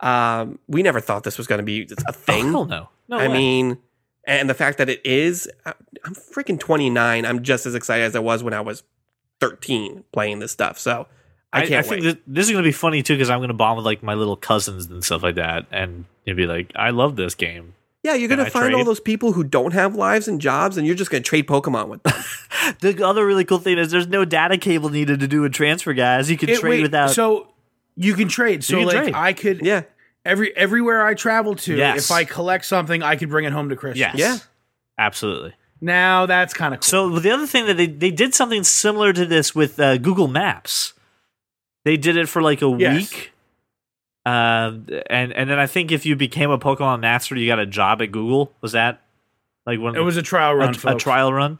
[0.00, 2.50] Um, we never thought this was going to be a oh, thing.
[2.50, 3.18] hell no, no.
[3.18, 3.34] I way.
[3.34, 3.78] mean,
[4.26, 7.26] and the fact that it is, I'm freaking 29.
[7.26, 8.82] I'm just as excited as I was when I was
[9.40, 10.78] 13 playing this stuff.
[10.78, 11.06] So
[11.54, 12.02] I I, can't I wait.
[12.02, 13.86] think that this is going to be funny too because I'm going to bond with
[13.86, 17.34] like my little cousins and stuff like that, and you'll be like, "I love this
[17.34, 20.76] game." yeah, you're going to find all those people who don't have lives and jobs,
[20.76, 22.12] and you're just going to trade Pokemon with them.
[22.80, 25.92] The other really cool thing is there's no data cable needed to do a transfer,
[25.94, 26.30] guys.
[26.30, 27.10] You can It- trade wait, without.
[27.10, 27.48] So
[27.96, 28.62] you can trade.
[28.64, 29.14] So can like trade.
[29.14, 29.82] I could yeah.
[30.24, 32.04] every everywhere I travel to, Yes.
[32.06, 33.98] if I collect something, I could bring it home to Christmas.
[33.98, 34.36] yes, Yeah.
[34.98, 35.52] absolutely.
[35.80, 36.88] Now that's kind of cool.
[36.88, 40.28] So the other thing that they they did something similar to this with uh, Google
[40.28, 40.93] Maps.
[41.84, 43.12] They did it for like a Yes.
[43.12, 43.32] week,
[44.24, 44.72] uh,
[45.10, 48.00] and and then I think if you became a Pokemon master, you got a job
[48.00, 48.52] at Google.
[48.60, 49.02] Was that
[49.66, 49.96] like one?
[49.96, 50.74] it was a trial run.
[50.84, 51.58] a, a trial run.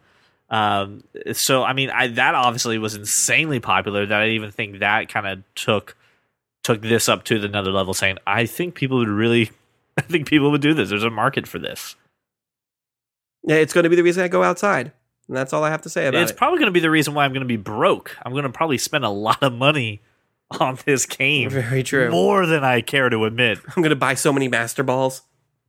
[0.50, 4.06] Um, so I mean, I, that obviously was insanely popular.
[4.06, 5.96] That I even think that kind of took
[6.62, 7.92] took this up to another level.
[7.92, 9.50] Saying, I think people would really,
[9.98, 10.88] I think people would do this.
[10.90, 11.96] There's a market for this.
[13.42, 14.92] Yeah, it's going to be the reason I go outside.
[15.28, 16.32] And that's all I have to say about it's it.
[16.34, 18.16] It's probably going to be the reason why I'm going to be broke.
[18.24, 20.00] I'm going to probably spend a lot of money
[20.60, 22.10] on this game, Very true.
[22.10, 23.58] more than I care to admit.
[23.76, 25.22] I'm going to buy so many Master Balls.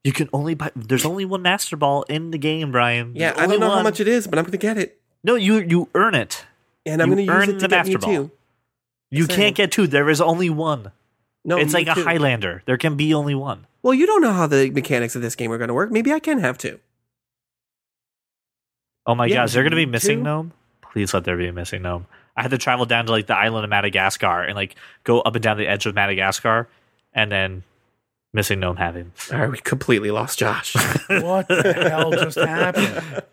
[0.04, 0.72] You can only buy.
[0.76, 3.14] There's only one Master Ball in the game, Brian.
[3.16, 5.00] Yeah, I don't know how much it is, but I'm going to get it.
[5.24, 6.46] No, you you earn it.
[6.86, 8.10] And I'm going to use earn it to the get Master Ball.
[8.12, 8.32] Mewtwo.
[9.10, 9.36] You Saying.
[9.40, 9.88] can't get two.
[9.88, 10.92] There is only one.
[11.44, 12.62] No, it's like a Highlander.
[12.66, 13.66] There can be only one.
[13.82, 15.92] Well, you don't know how the mechanics of this game are going to work.
[15.92, 16.80] Maybe I can have two.
[19.06, 19.92] Oh my Yeah, god, is there going to be two?
[19.92, 20.52] MissingNo?
[20.82, 22.06] Please let there be a MissingNo.
[22.36, 25.36] I had to travel down to like the island of Madagascar and like go up
[25.36, 26.68] and down the edge of Madagascar,
[27.14, 27.64] and then
[28.36, 29.30] MissingNo happens.
[29.32, 30.76] All right, we completely lost Josh.
[31.08, 33.24] what the hell just happened?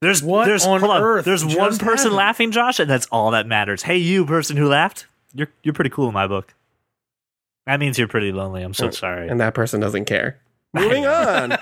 [0.00, 1.02] There's What there's on hold on.
[1.02, 2.14] earth There's just one person happened?
[2.16, 3.82] laughing, Josh, and that's all that matters.
[3.82, 6.54] Hey, you person who laughed, you're you're pretty cool in my book.
[7.66, 8.62] That means you're pretty lonely.
[8.62, 8.94] I'm so Right.
[8.94, 9.28] sorry.
[9.28, 10.38] and that person doesn't care.
[10.72, 11.58] Moving on.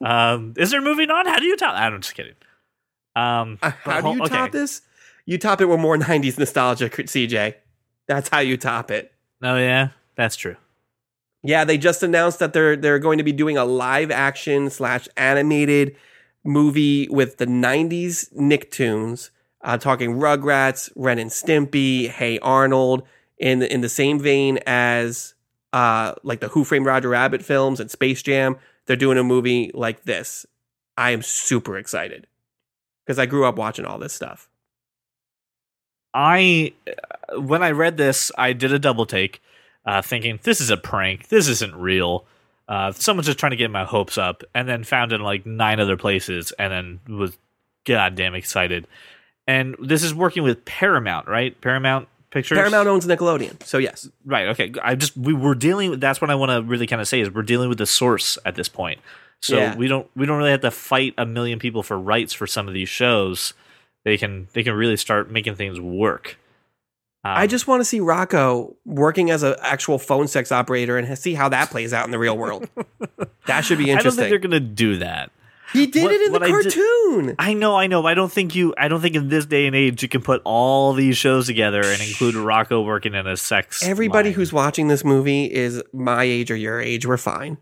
[0.00, 1.26] Um, is there moving on?
[1.26, 1.74] How do you top?
[1.76, 2.34] I'm just kidding.
[3.16, 4.34] Um, Uh, how do you okay.
[4.34, 4.82] top this?
[5.26, 7.54] You top it with more 90s nostalgia, CJ.
[8.06, 9.12] That's how you top it.
[9.42, 10.56] Oh yeah, that's true.
[11.42, 15.08] Yeah, they just announced that they're they're going to be doing a live action slash
[15.16, 15.96] animated
[16.42, 19.30] movie with the '90s Nicktoons,
[19.62, 23.02] uh, talking Rugrats, Ren and Stimpy, Hey Arnold,
[23.38, 25.34] in the, in the same vein as
[25.74, 28.56] uh, like the Who Framed Roger Rabbit films and Space Jam.
[28.86, 30.46] They're doing a movie like this.
[30.96, 32.26] I am super excited
[33.04, 34.48] because I grew up watching all this stuff.
[36.14, 36.72] I
[37.36, 39.42] when I read this, I did a double take,
[39.84, 41.28] uh, thinking this is a prank.
[41.28, 42.24] This isn't real.
[42.68, 45.44] Uh, someone's just trying to get my hopes up, and then found it in like
[45.44, 46.72] nine other places, and
[47.06, 47.36] then was
[47.84, 48.86] goddamn excited.
[49.46, 51.60] And this is working with Paramount, right?
[51.60, 52.56] Paramount Pictures.
[52.56, 54.08] Paramount owns Nickelodeon, so yes.
[54.24, 54.48] Right.
[54.48, 54.72] Okay.
[54.82, 55.90] I just we were dealing.
[55.90, 57.86] with That's what I want to really kind of say is we're dealing with the
[57.86, 59.00] source at this point.
[59.40, 59.76] So Yeah.
[59.76, 62.66] we don't we don't really have to fight a million people for rights for some
[62.66, 63.52] of these shows.
[64.04, 66.36] They can they can really start making things work.
[67.26, 71.18] Um, I just want to see Rocko working as an actual phone sex operator and
[71.18, 72.68] see how that plays out in the real world.
[73.46, 73.96] that should be interesting.
[73.96, 75.30] I don't think they're gonna do that.
[75.72, 77.34] he did what- it in the what I did- cartoon.
[77.38, 78.04] I know, I know.
[78.06, 78.74] I don't think you.
[78.76, 81.80] I don't think in this day and age you can put all these shows together
[81.80, 83.82] and include Rocko working in a sex.
[83.82, 84.34] Everybody line.
[84.34, 87.06] who's watching this movie is my age or your age.
[87.06, 87.56] We're fine.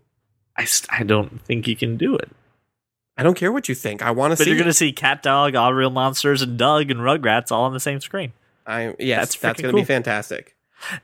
[0.57, 2.29] I, st- I don't think you can do it.
[3.17, 4.01] I don't care what you think.
[4.01, 4.49] I want to But see.
[4.49, 7.99] you're gonna see CatDog, All Real Monsters, and Doug and Rugrats all on the same
[7.99, 8.33] screen.
[8.65, 10.55] I yes, That's that's, going to be fantastic.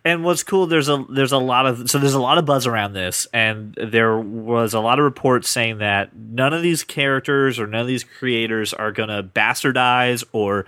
[0.04, 2.66] And what's cool, there's a there's a lot of so there's a lot of buzz
[2.68, 7.60] around this, and there was a lot of reports saying that none of these characters
[7.60, 10.66] or none of these creators are gonna bastardize or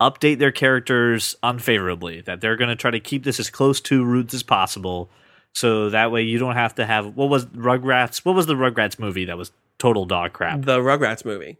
[0.00, 2.20] update their characters unfavorably.
[2.22, 5.10] That they're gonna try to keep this as close to roots as possible,
[5.54, 8.18] so that way you don't have to have what was Rugrats?
[8.24, 10.62] What was the Rugrats movie that was total dog crap?
[10.62, 11.58] The Rugrats movie,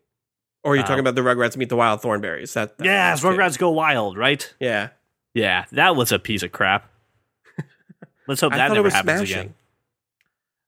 [0.63, 2.53] or you're Uh, talking about the Rugrats meet the Wild Thornberrys?
[2.55, 3.39] That, that Yes, that's it.
[3.39, 4.53] Rugrats Go Wild, right?
[4.61, 4.89] Yeah,
[5.33, 6.91] Yeah, that was a piece of crap.
[8.29, 9.39] Let's hope that never happens smashing.
[9.39, 9.55] again.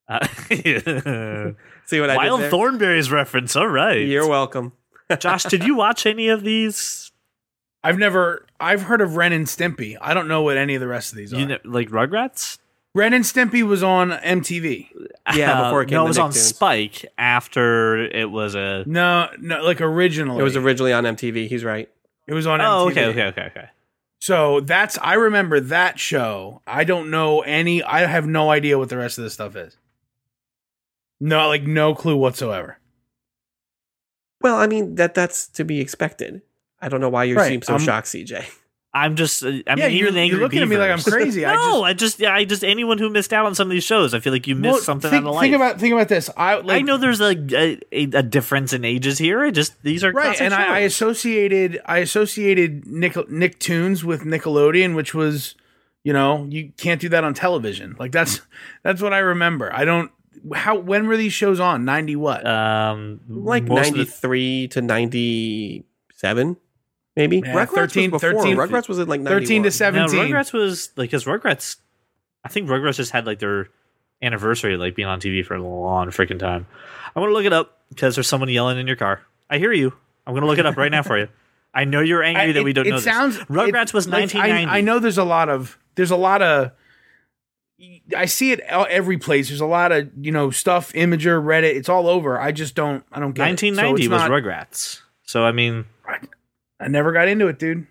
[0.08, 0.26] Uh,
[1.86, 2.58] See what I Wild did there?
[2.58, 3.54] Thornberrys reference.
[3.56, 4.06] All right.
[4.06, 4.72] You're welcome.
[5.20, 7.12] Josh, did you watch any of these?
[7.84, 8.44] I've never.
[8.58, 9.96] I've heard of Ren and Stimpy.
[10.00, 11.38] I don't know what any of the rest of these are.
[11.38, 12.58] You know, like Rugrats?
[12.96, 14.88] Ren and Stimpy was on MTV.
[15.34, 16.34] Yeah, uh, before it came no, to it was on Nicktoons.
[16.34, 18.84] Spike after it was a.
[18.86, 20.40] No, no, like originally.
[20.40, 21.46] It was originally on MTV.
[21.48, 21.90] He's right.
[22.26, 22.90] It was on Oh, MTV.
[22.92, 23.68] okay, okay, okay, okay.
[24.20, 26.62] So that's I remember that show.
[26.66, 27.82] I don't know any.
[27.82, 29.76] I have no idea what the rest of this stuff is.
[31.20, 32.78] No, like no clue whatsoever.
[34.40, 36.40] Well, I mean that that's to be expected.
[36.80, 38.44] I don't know why you Right, seem so I'm- shocked, CJ.
[39.04, 39.42] I'm just.
[39.42, 41.12] uh, I mean, Yeah, you're- even Angry you're looking at me like I'm Beavers.
[41.12, 41.44] crazy.
[41.46, 43.72] I no, just- I just, yeah, I just anyone who missed out on some of
[43.72, 45.42] these shows, I feel like you missed Well, something think, out of life.
[45.42, 46.30] think about think about this.
[46.36, 49.44] I like, I know there's a, a a difference in ages here.
[49.44, 54.94] I just these are right, and I, I associated I associated Nick Nicktoons with Nickelodeon,
[54.94, 55.54] which was,
[56.04, 57.96] you know, you can't do that on television.
[57.98, 58.40] Like that's
[58.82, 59.72] that's what I remember.
[59.74, 60.10] I don't.
[60.54, 61.84] How when were these shows on?
[61.84, 62.46] Ninety what?
[62.46, 65.84] um Like most of the- ninety three to ninety
[66.14, 66.56] seven,
[67.16, 67.38] maybe.
[67.44, 68.42] Yeah, Rugrats 13 was before.
[68.42, 69.94] 13 Rugrats was in like 13 to 91.
[69.94, 70.32] No, 17.
[70.34, 71.76] Rugrats was like because Rugrats,
[72.44, 73.68] I think Rugrats just had like their
[74.22, 76.66] anniversary like being on TV for a long freaking time.
[77.14, 79.22] I'm gonna look it up because there's someone yelling in your car.
[79.50, 79.92] I hear you.
[80.26, 81.28] I'm gonna look it up right now for you.
[81.74, 83.46] I know you're angry I- that we don't it know sounds, this.
[83.46, 84.70] Rugrats it- was like, 1990.
[84.70, 86.72] I, I know there's a lot of there's a lot of
[88.16, 89.48] I see it every place.
[89.48, 91.74] There's a lot of you know stuff, Imgur, Reddit.
[91.76, 92.40] It's all over.
[92.40, 93.04] I just don't.
[93.12, 93.58] I don't get it.
[93.60, 95.00] So 1990 it's was not- Rugrats.
[95.24, 95.84] So I mean,
[96.80, 97.86] I never got into it, dude.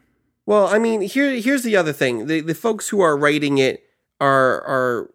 [0.45, 2.27] Well, I mean, here here's the other thing.
[2.27, 3.83] The the folks who are writing it
[4.21, 5.09] are are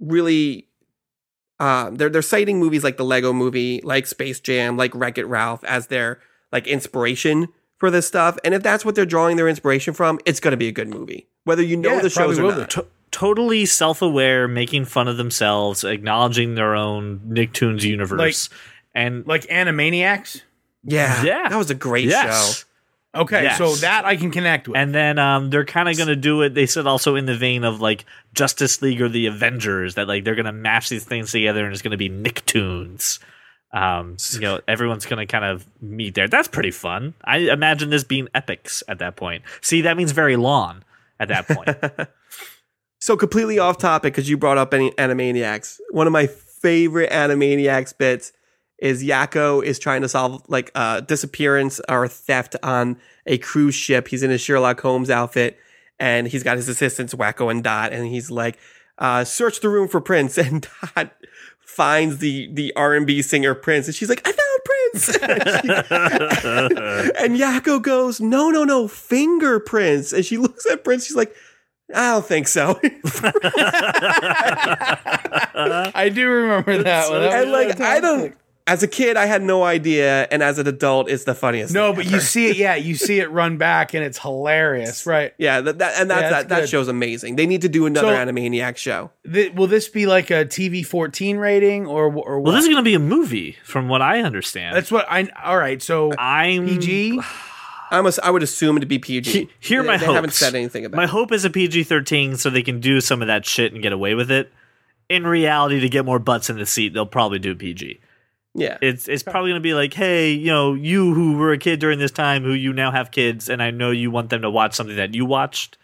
[0.00, 0.68] really
[1.60, 5.26] uh, they're they're citing movies like the Lego movie, like Space Jam, like Wreck It
[5.26, 7.48] Ralph as their like inspiration
[7.78, 8.38] for this stuff.
[8.44, 10.88] And if that's what they're drawing their inspiration from, it's going to be a good
[10.88, 12.70] movie, whether you know Yeah, the it shows or not.
[12.70, 18.48] to- totally self-aware, making fun of themselves, acknowledging their own Nicktoons universe,
[18.94, 20.40] and Like Animaniacs.
[20.84, 21.48] Yeah, Yeah.
[21.48, 22.60] that was a great yes.
[22.60, 22.66] show.
[23.14, 23.58] Okay, Yes.
[23.58, 24.76] so that I can connect with.
[24.78, 26.54] And then um, they're kind of going to do it.
[26.54, 30.24] They said also in the vein of like Justice League or the Avengers that like
[30.24, 33.18] they're going to mash these things together and it's going to be Nicktoons.
[33.74, 36.28] Um, you know, everyone's going to kind of meet there.
[36.28, 37.14] That's pretty fun.
[37.24, 39.44] I imagine this being epics at that point.
[39.60, 40.82] See, that means very long
[41.20, 42.08] at that point.
[43.00, 45.80] So completely off topic because you brought up any Animaniacs.
[45.90, 48.32] One of my favorite Animaniacs bits
[48.82, 54.08] is Yakko is trying to solve like uh, disappearance or theft on a cruise ship.
[54.08, 55.58] He's in his Sherlock Holmes outfit
[56.02, 58.58] and he's got his assistants Wakko and Dot, and he's like,
[58.98, 61.12] uh, "Search the room for Prince." And Dot
[61.60, 65.16] finds the the R and B singer Prince, and she's like, "I found Prince."
[67.18, 71.06] and Yakko goes, "No, no, no, fingerprints." And she looks at Prince.
[71.06, 71.32] She's like,
[71.94, 72.80] "I don't think so."
[75.94, 77.20] I do remember that one.
[77.20, 78.34] That and like I don't
[78.66, 81.88] as a kid I had no idea and as an adult it's the funniest No,
[81.88, 82.14] thing but ever.
[82.16, 82.56] you see it.
[82.56, 85.34] Yeah, you see it run back, and it's hilarious, right?
[85.38, 87.86] yeah that, that and that's, Yeah, that's that that show's amazing they need to do
[87.86, 92.38] another So- animaniac show Th- will this be like a TV fourteen rating or or
[92.38, 92.42] what?
[92.44, 94.76] well, this is going to be a movie, from what I understand.
[94.76, 95.28] That's what I.
[95.44, 97.20] All right, so I'm PG.
[97.90, 100.14] I must I would assume it to be PG here are they, my they hopes.
[100.16, 101.10] haven't said anything about My it.
[101.10, 103.92] hope is a PG 13 so they can do some of that shit and get
[103.92, 104.52] away with it.
[105.08, 108.00] In reality, to get more butts in the seat, they'll probably do PG.
[108.54, 111.58] Yeah It's it's probably going to be like, hey, you know, you who were a
[111.58, 114.42] kid during this time, who you now have kids, and I know you want them
[114.42, 115.78] to watch something that you watched.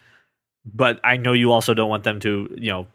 [0.65, 2.87] but I know you also don't want them to, you know,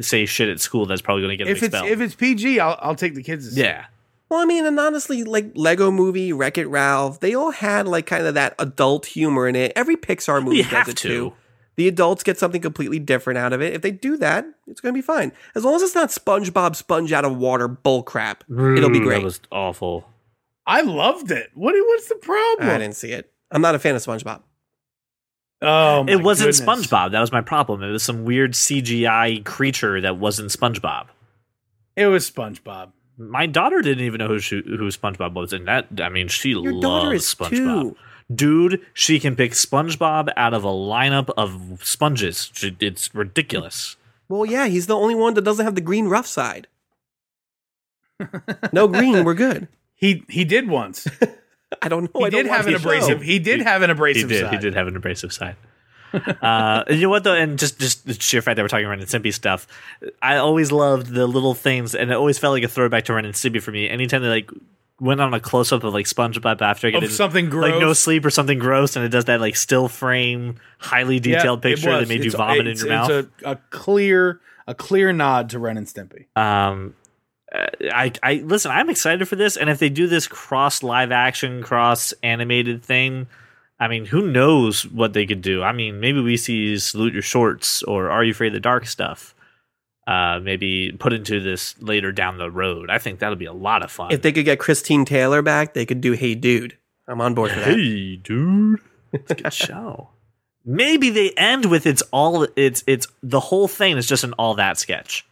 [0.00, 1.90] say shit at school that's probably going to get them If it's expelled.
[1.90, 3.48] if it's PG, I'll I'll take the kids.
[3.48, 3.64] To see it.
[3.64, 3.86] yeah,
[4.28, 8.06] Well, I mean, and honestly, like Lego Movie, Wreck It Ralph, they all had like
[8.06, 9.72] kind of that adult humor in it.
[9.74, 11.08] Every Pixar movie you does have it to.
[11.08, 11.32] too.
[11.80, 13.72] The adults get something completely different out of it.
[13.72, 15.32] If they do that, it's going to be fine.
[15.54, 19.20] As long as it's not SpongeBob sponge out of water bull crap, it'll be great.
[19.20, 20.06] That was awful.
[20.66, 21.48] I loved it.
[21.54, 22.68] What what's the problem?
[22.68, 23.32] I didn't see it.
[23.50, 24.42] I'm not a fan of SpongeBob.
[25.62, 26.86] Oh, my it wasn't goodness.
[26.86, 27.12] SpongeBob.
[27.12, 27.82] That was my problem.
[27.82, 31.06] It was some weird CGI creature that wasn't SpongeBob.
[31.96, 32.92] It was SpongeBob.
[33.16, 36.50] My daughter didn't even know who she, who SpongeBob was, and that I mean, she
[36.50, 37.50] Your loves daughter is SpongeBob.
[37.50, 37.96] two.
[38.32, 42.50] Dude, she can pick SpongeBob out of a lineup of sponges.
[42.80, 43.96] It's ridiculous.
[44.28, 46.68] Well, yeah, he's the only one that doesn't have the green rough side.
[48.72, 49.68] no green, we're good.
[50.00, 51.06] He he did once.
[51.82, 52.20] I don't know.
[52.20, 52.88] He I did have an the show.
[52.88, 53.20] abrasive.
[53.20, 54.30] He did have an abrasive.
[54.30, 54.44] He did.
[54.44, 54.52] side.
[54.54, 55.56] He did have an abrasive side.
[56.14, 58.86] uh, and you know what though, and just just the sheer fact that we're talking
[58.86, 59.66] Ren and Stimpy stuff,
[60.22, 63.26] I always loved the little things, and it always felt like a throwback to Ren
[63.26, 63.90] and Stimpy for me.
[63.90, 64.50] Anytime they like
[65.00, 68.24] went on a close up of like SpongeBob after getting Of something like no sleep
[68.24, 72.08] or something gross, and it does that like still frame, highly detailed Yeah, picture that
[72.08, 73.10] made you It's- vomit in your mouth.
[73.10, 76.26] A, a clear a clear nod to Ren and Stimpy.
[76.36, 76.94] um
[77.92, 81.64] I, I listen i'm excited for this and if they do this cross live action
[81.64, 83.26] cross animated thing
[83.80, 87.22] i mean who knows what they could do i mean maybe we see salute your
[87.22, 89.34] shorts or are you afraid of the dark stuff
[90.06, 93.82] uh maybe put into this later down the road i think that'll be a lot
[93.82, 96.76] of fun If they could get Christine Taylor back, they could do Hey Dude.
[97.08, 97.74] I'm on board for that.
[97.76, 98.80] hey dude
[99.12, 100.08] it's a good show
[100.64, 104.54] maybe they end with it's all it's it's the whole thing is just an all
[104.54, 105.26] that sketch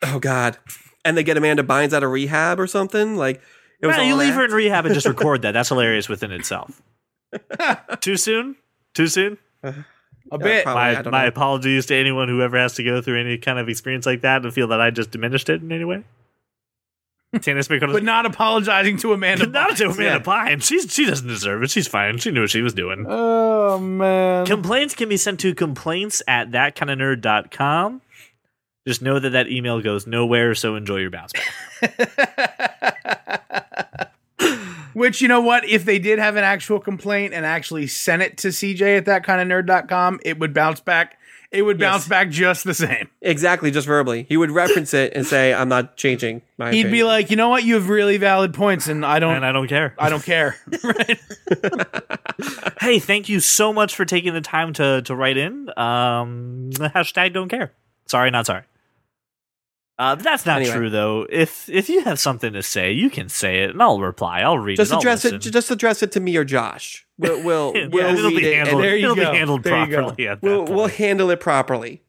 [0.00, 0.56] Oh God!
[1.04, 3.16] And they get Amanda Bynes out of rehab or something.
[3.16, 3.42] Like
[3.80, 3.96] it was.
[3.96, 5.50] All you leave her in rehab and just record that.
[5.50, 6.80] That's hilarious within itself.
[8.00, 8.54] Too soon?
[8.94, 9.38] Too soon?
[10.30, 10.64] A Yeah, bit.
[10.64, 11.10] probably.
[11.10, 14.06] My my apologies to anyone who ever has to go through any kind of experience
[14.06, 16.04] like that and feel that I just diminished it in any way.
[17.42, 19.46] Tannis McConnell, but not apologizing to Amanda.
[19.50, 20.18] not to Amanda yeah.
[20.18, 20.60] Pine.
[20.60, 21.70] She's she doesn't deserve it.
[21.70, 22.16] She's fine.
[22.18, 23.04] She knew what she was doing.
[23.08, 24.46] Oh man.
[24.46, 28.00] Complaints can be sent to complaints at thatkindofnerd.com.
[28.86, 31.32] Just know that that email goes nowhere, so enjoy your bounce
[31.82, 33.17] back.
[34.98, 35.64] Which you know what?
[35.68, 39.24] If they did have an actual complaint and actually sent it to CJ at that
[39.24, 41.14] kind of nerd.com, it would bounce back.
[41.50, 42.08] It would bounce Yes.
[42.08, 43.08] back just the same.
[43.22, 44.26] exactly just verbally.
[44.28, 47.48] He would reference it and say, "I'm not changing my." He'd be like, you know
[47.48, 47.64] what?
[47.64, 49.34] You have really valid points, and I don't.
[49.36, 49.94] And I don't care.
[49.98, 50.56] I don't care.
[50.84, 51.18] right?
[52.80, 55.70] hey, thank you so much for taking the time to to write in.
[55.78, 57.72] Um, hashtag don't care.
[58.06, 58.64] Sorry, not sorry.
[59.98, 60.76] Uh, that's not Anyway.
[60.76, 61.26] true though.
[61.28, 64.40] If if you have something to say, you can say it, and I'll reply.
[64.42, 64.98] I'll read just it.
[64.98, 65.38] Address it.
[65.40, 67.04] Just address it to me or Josh.
[67.18, 68.74] We'll we'll, Yeah, we'll it'll read be it handled.
[68.76, 69.30] and There you it'll go.
[69.32, 70.28] be handled There properly.
[70.40, 72.02] We'll we'll handle it properly.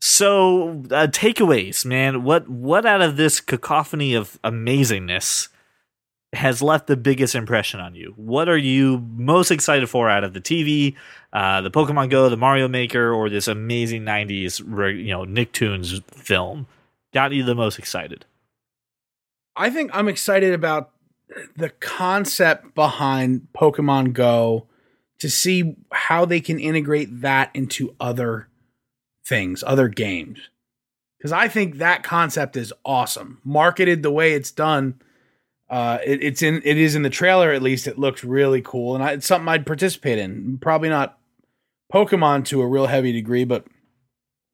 [0.00, 2.22] So uh, takeaways, man.
[2.22, 5.48] What what out of this cacophony of amazingness
[6.36, 8.12] has left the biggest impression on you?
[8.16, 10.94] What are you most excited for out of the TV,
[11.32, 14.60] uh, the Pokemon Go, the Mario Maker, or this amazing '90s,
[14.98, 16.66] you know, Nicktoons film?
[17.12, 18.24] Got you the most excited?
[19.56, 20.90] I think I'm excited about
[21.56, 24.66] the concept behind Pokemon Go
[25.18, 28.48] to see how they can integrate that into other
[29.26, 30.38] things, other games.
[31.18, 33.40] Because I think that concept is awesome.
[33.42, 35.00] Marketed the way it's done,
[35.68, 37.86] uh, it, it's in it is in the trailer at least.
[37.86, 40.58] It looks really cool, and I, it's something I'd participate in.
[40.60, 41.18] Probably not
[41.92, 43.64] Pokemon to a real heavy degree, but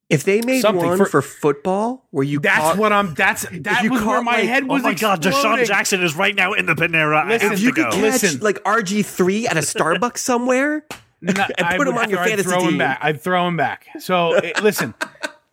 [0.09, 3.13] If they made Something one for- for, football where you that's caught, what I'm.
[3.15, 4.83] That's that you was where my like- head Oh was.
[4.83, 5.65] my God, DeSean.
[5.65, 7.27] Jackson is right now in the Panera.
[7.27, 7.91] Listen, if you could go.
[7.91, 8.39] catch Listen.
[8.41, 10.85] like RG three at a Starbucks somewhere,
[11.21, 12.77] No, I put him would on your throw- I'd fantasy throw him team.
[12.79, 12.99] back.
[13.01, 13.87] I'd throw him back.
[13.99, 14.93] So eh, listen,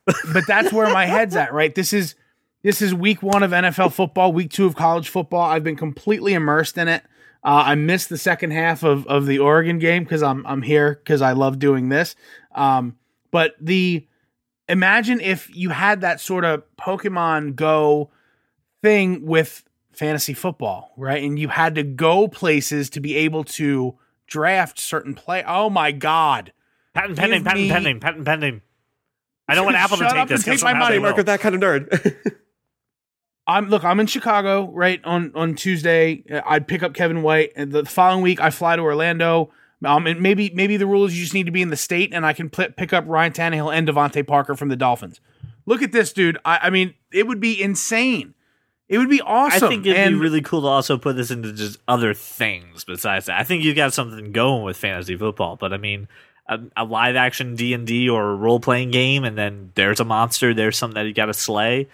[0.07, 1.53] but that's where my head's at.
[1.55, 1.75] Right.
[1.75, 2.15] This is
[2.63, 4.33] this is week one of NFL football.
[4.33, 5.43] Week two of college football.
[5.43, 7.03] I've been completely immersed in it.
[7.43, 11.01] Uh, I missed the second half of, of the Oregon game because I'm I'm here
[11.03, 12.14] because I love doing this.
[12.55, 12.97] Um,
[13.30, 14.07] but the
[14.68, 18.11] imagine if you had that sort of Pokemon Go
[18.83, 21.22] thing with fantasy football, right?
[21.22, 25.43] And you had to go places to be able to draft certain play.
[25.47, 26.53] Oh my god!
[26.93, 28.61] Patent pending, patent me- pending, patent pending.
[29.49, 30.41] I don't want Apple to Shut take up this.
[30.41, 31.21] and take 'cause my somehow money, they mark will.
[31.21, 32.17] with that kind of nerd.
[33.51, 33.85] I'm look.
[33.85, 36.22] I'm in Chicago right on on Tuesday.
[36.31, 39.51] Uh, I'd pick up Kevin White, and the following week I fly to Orlando.
[39.85, 42.13] Um, and maybe maybe the rule is you just need to be in the state,
[42.13, 45.21] and I can pl- pick up Ryan Tannehill and DeVante Parker from the Dolphins.
[45.67, 46.39] Look at this, dude.
[46.45, 48.35] I, I mean, it would be insane.
[48.89, 49.67] It would be awesome.
[49.67, 52.85] I think it'd and be really cool to also put this into just other things
[52.85, 53.39] besides that.
[53.39, 56.09] I think you've got something going with fantasy football, but I mean,
[56.47, 60.05] a, a live action D and D or role playing game, and then there's a
[60.05, 61.89] monster, there's something that you got to slay.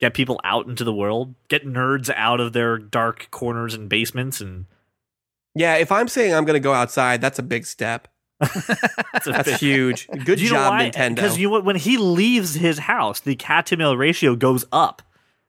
[0.00, 1.34] Get people out into the world.
[1.48, 4.66] Get nerds out of their dark corners and basements, and
[5.54, 8.08] Yeah, if I'm saying I'm going to go outside, that's a big step.
[8.40, 10.06] it's a That's bit- huge.
[10.24, 10.74] Good you job.
[10.74, 11.16] Nintendo.
[11.16, 11.60] Because you know?
[11.60, 15.02] When he leaves his house, the cat to mail ratio goes up.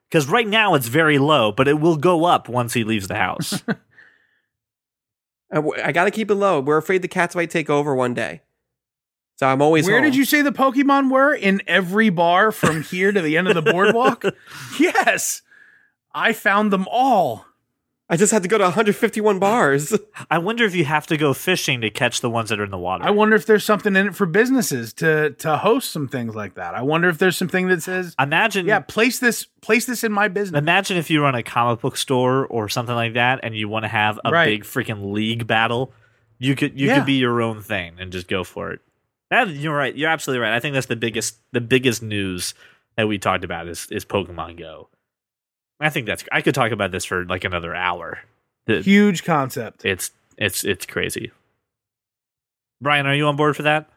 [0.09, 3.15] Because right now it's very low, but it will go up once he leaves the
[3.15, 3.61] house.
[5.51, 6.59] I, got to keep it low.
[6.61, 8.41] We're afraid the cats might take over one day.
[9.40, 10.03] So I'm always Where home.
[10.03, 11.34] did you say the Pokemon were?
[11.34, 14.26] In every bar from here to the end of the boardwalk?
[14.80, 15.44] yes.
[16.14, 17.45] I found them all.
[18.10, 19.98] I just had to go to 151 bars.
[20.30, 22.70] I wonder if you have to go fishing to catch the ones that are in
[22.70, 23.06] the water.
[23.06, 26.56] I wonder if there's something in it for businesses to to host some things like
[26.56, 26.76] that.
[26.76, 30.28] I wonder if there's something that says, imagine, "Yeah, place this place this in my
[30.28, 33.70] business." imagine if you run a comic book store or something like that, and you
[33.70, 34.48] want to have a Right.
[34.48, 35.94] big freaking league battle.
[36.40, 36.95] You could you Yeah.
[36.98, 38.82] could be your own thing and just go for it.
[39.30, 39.95] That, you're right.
[39.95, 40.53] You're absolutely right.
[40.56, 42.53] I think that's the biggest the biggest news
[42.97, 44.89] that we talked about is is Pokemon Go.
[45.80, 46.23] I think that's.
[46.31, 48.19] I could talk about this for like another hour.
[48.65, 49.85] The- Huge concept.
[49.85, 51.31] It's it's it's crazy.
[52.81, 53.89] Brian, are you on board for that?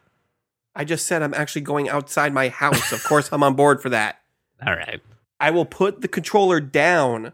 [0.75, 2.91] I just said I'm actually going outside my house.
[2.91, 4.19] Of course, I'm on board for that.
[4.65, 5.01] All right.
[5.39, 7.33] I will put the controller down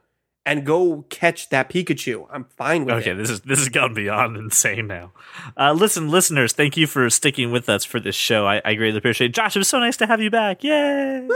[0.49, 2.27] and go catch that Pikachu.
[2.31, 3.13] I'm fine with Okay, it.
[3.13, 5.11] Okay, this is this has gone beyond insane now.
[5.55, 8.47] Uh, listen, listeners, thank you for sticking with us for this show.
[8.47, 9.33] I, I greatly appreciate it.
[9.35, 10.63] Josh, it was so nice to have you back.
[10.63, 11.27] Yay!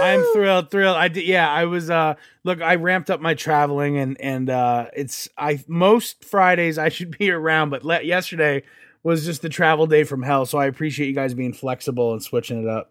[0.00, 0.96] I'm thrilled, thrilled.
[0.96, 1.50] I did, yeah.
[1.50, 1.90] I was.
[1.90, 2.14] uh
[2.44, 7.16] Look, I ramped up my traveling, and and uh it's I most Fridays I should
[7.18, 8.62] be around, but le- yesterday
[9.02, 10.46] was just the travel day from hell.
[10.46, 12.90] So I appreciate you guys being flexible and switching it up.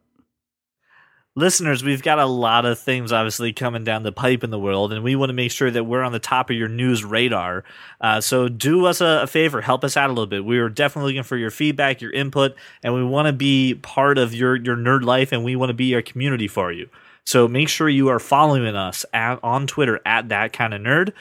[1.38, 4.92] Listeners, we've got a lot of things obviously coming down the pipe in the world,
[4.92, 7.64] and we want to make sure that we're on the top of your news radar.
[8.02, 10.44] Uh, so do us a, a favor, help us out a little bit.
[10.44, 14.18] We are definitely looking for your feedback, your input, and we want to be part
[14.18, 16.90] of your your nerd life, and we want to be a community for you.
[17.26, 21.14] So make sure you are following us at, on Twitter at that kind of nerd.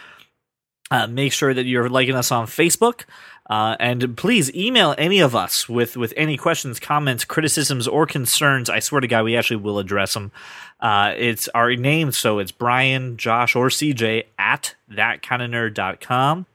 [0.91, 3.05] Uh, make sure that you're liking us on Facebook.
[3.49, 8.69] Uh, and please email any of us with, with any questions, comments, criticisms, or concerns.
[8.69, 10.33] I swear to God, we actually will address them.
[10.81, 16.47] Uh, it's our name, so it's Brian, Josh, or CJ at thatkindofnerd.com.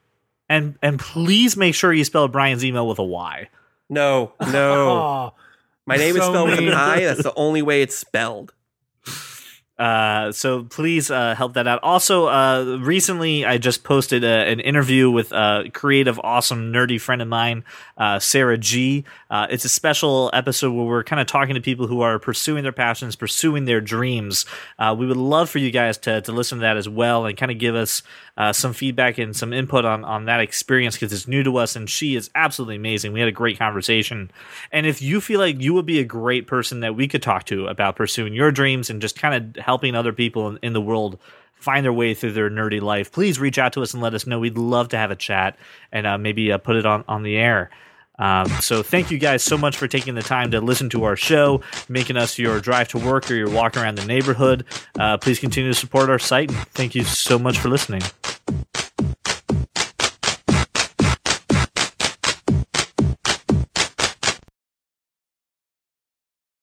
[0.50, 3.48] And and please make sure you spell Brian's email with a Y.
[3.90, 5.32] No, no.
[5.34, 5.34] Oh,
[5.86, 6.74] My name is So spelled with an mean.
[6.74, 7.00] I.
[7.02, 8.54] That's the only way it's spelled.
[9.82, 11.80] Uh, so please uh, help that out.
[11.82, 17.20] Also, uh, recently I just posted a, an interview with a creative, awesome, nerdy friend
[17.20, 17.64] of mine,
[17.98, 19.06] uh, Sarah G.
[19.32, 22.62] Uh, it's a special episode where we're kind of talking to people who are pursuing
[22.62, 24.46] their passions, pursuing their dreams.
[24.78, 27.36] Uh, we would love for you guys to to listen to that as well and
[27.36, 28.04] kind of give us
[28.38, 31.76] uh, some feedback and some input on on that experience because it's new to us
[31.76, 33.14] and she is absolutely amazing.
[33.14, 34.32] We had a great conversation,
[34.72, 37.46] and if you feel like you would be a great person that we could talk
[37.46, 40.82] to about pursuing your dreams and just kind of helping other people in, in the
[40.82, 41.20] world
[41.62, 44.26] find their way through their nerdy life, please reach out to us and let us
[44.26, 44.40] know.
[44.40, 45.58] We'd love to have a chat
[45.92, 47.70] and uh, maybe uh, put it on on the air.
[48.22, 51.16] Um, so thank you guys so much for taking the time to listen to our
[51.16, 54.64] show, making us your drive to work or your walk around the neighborhood.
[54.98, 56.52] Uh, please continue to support our site.
[56.52, 58.04] And thank you so much for listening.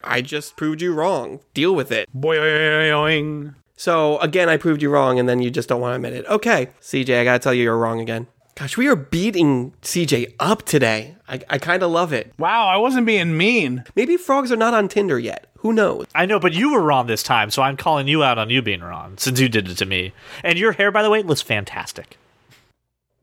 [0.05, 1.41] I just proved you wrong.
[1.55, 2.09] Deal with it.
[2.17, 3.55] boing.
[3.77, 6.27] So again, I proved you wrong, and then you just don't want to admit it.
[6.27, 8.27] Okay, CJ, I gotta tell you, you're wrong again.
[8.59, 11.15] Gosh, we are beating CJ up today.
[11.29, 12.33] I, I kind of love it.
[12.39, 13.85] Wow, I wasn't being mean.
[13.95, 15.47] Maybe frogs are not on Tinder yet.
[15.59, 16.07] Who knows?
[16.13, 18.61] I know, but you were wrong this time, so I'm calling you out on you
[18.61, 20.13] being wrong since you did it to me.
[20.43, 22.19] And your hair, by the way, looks fantastic.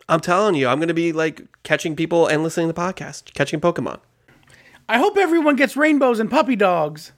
[0.07, 3.60] I'm telling you, I'm gonna be like catching people and listening to the podcast, catching
[3.60, 3.99] Pokemon.
[4.88, 7.12] I hope everyone gets rainbows and puppy dogs.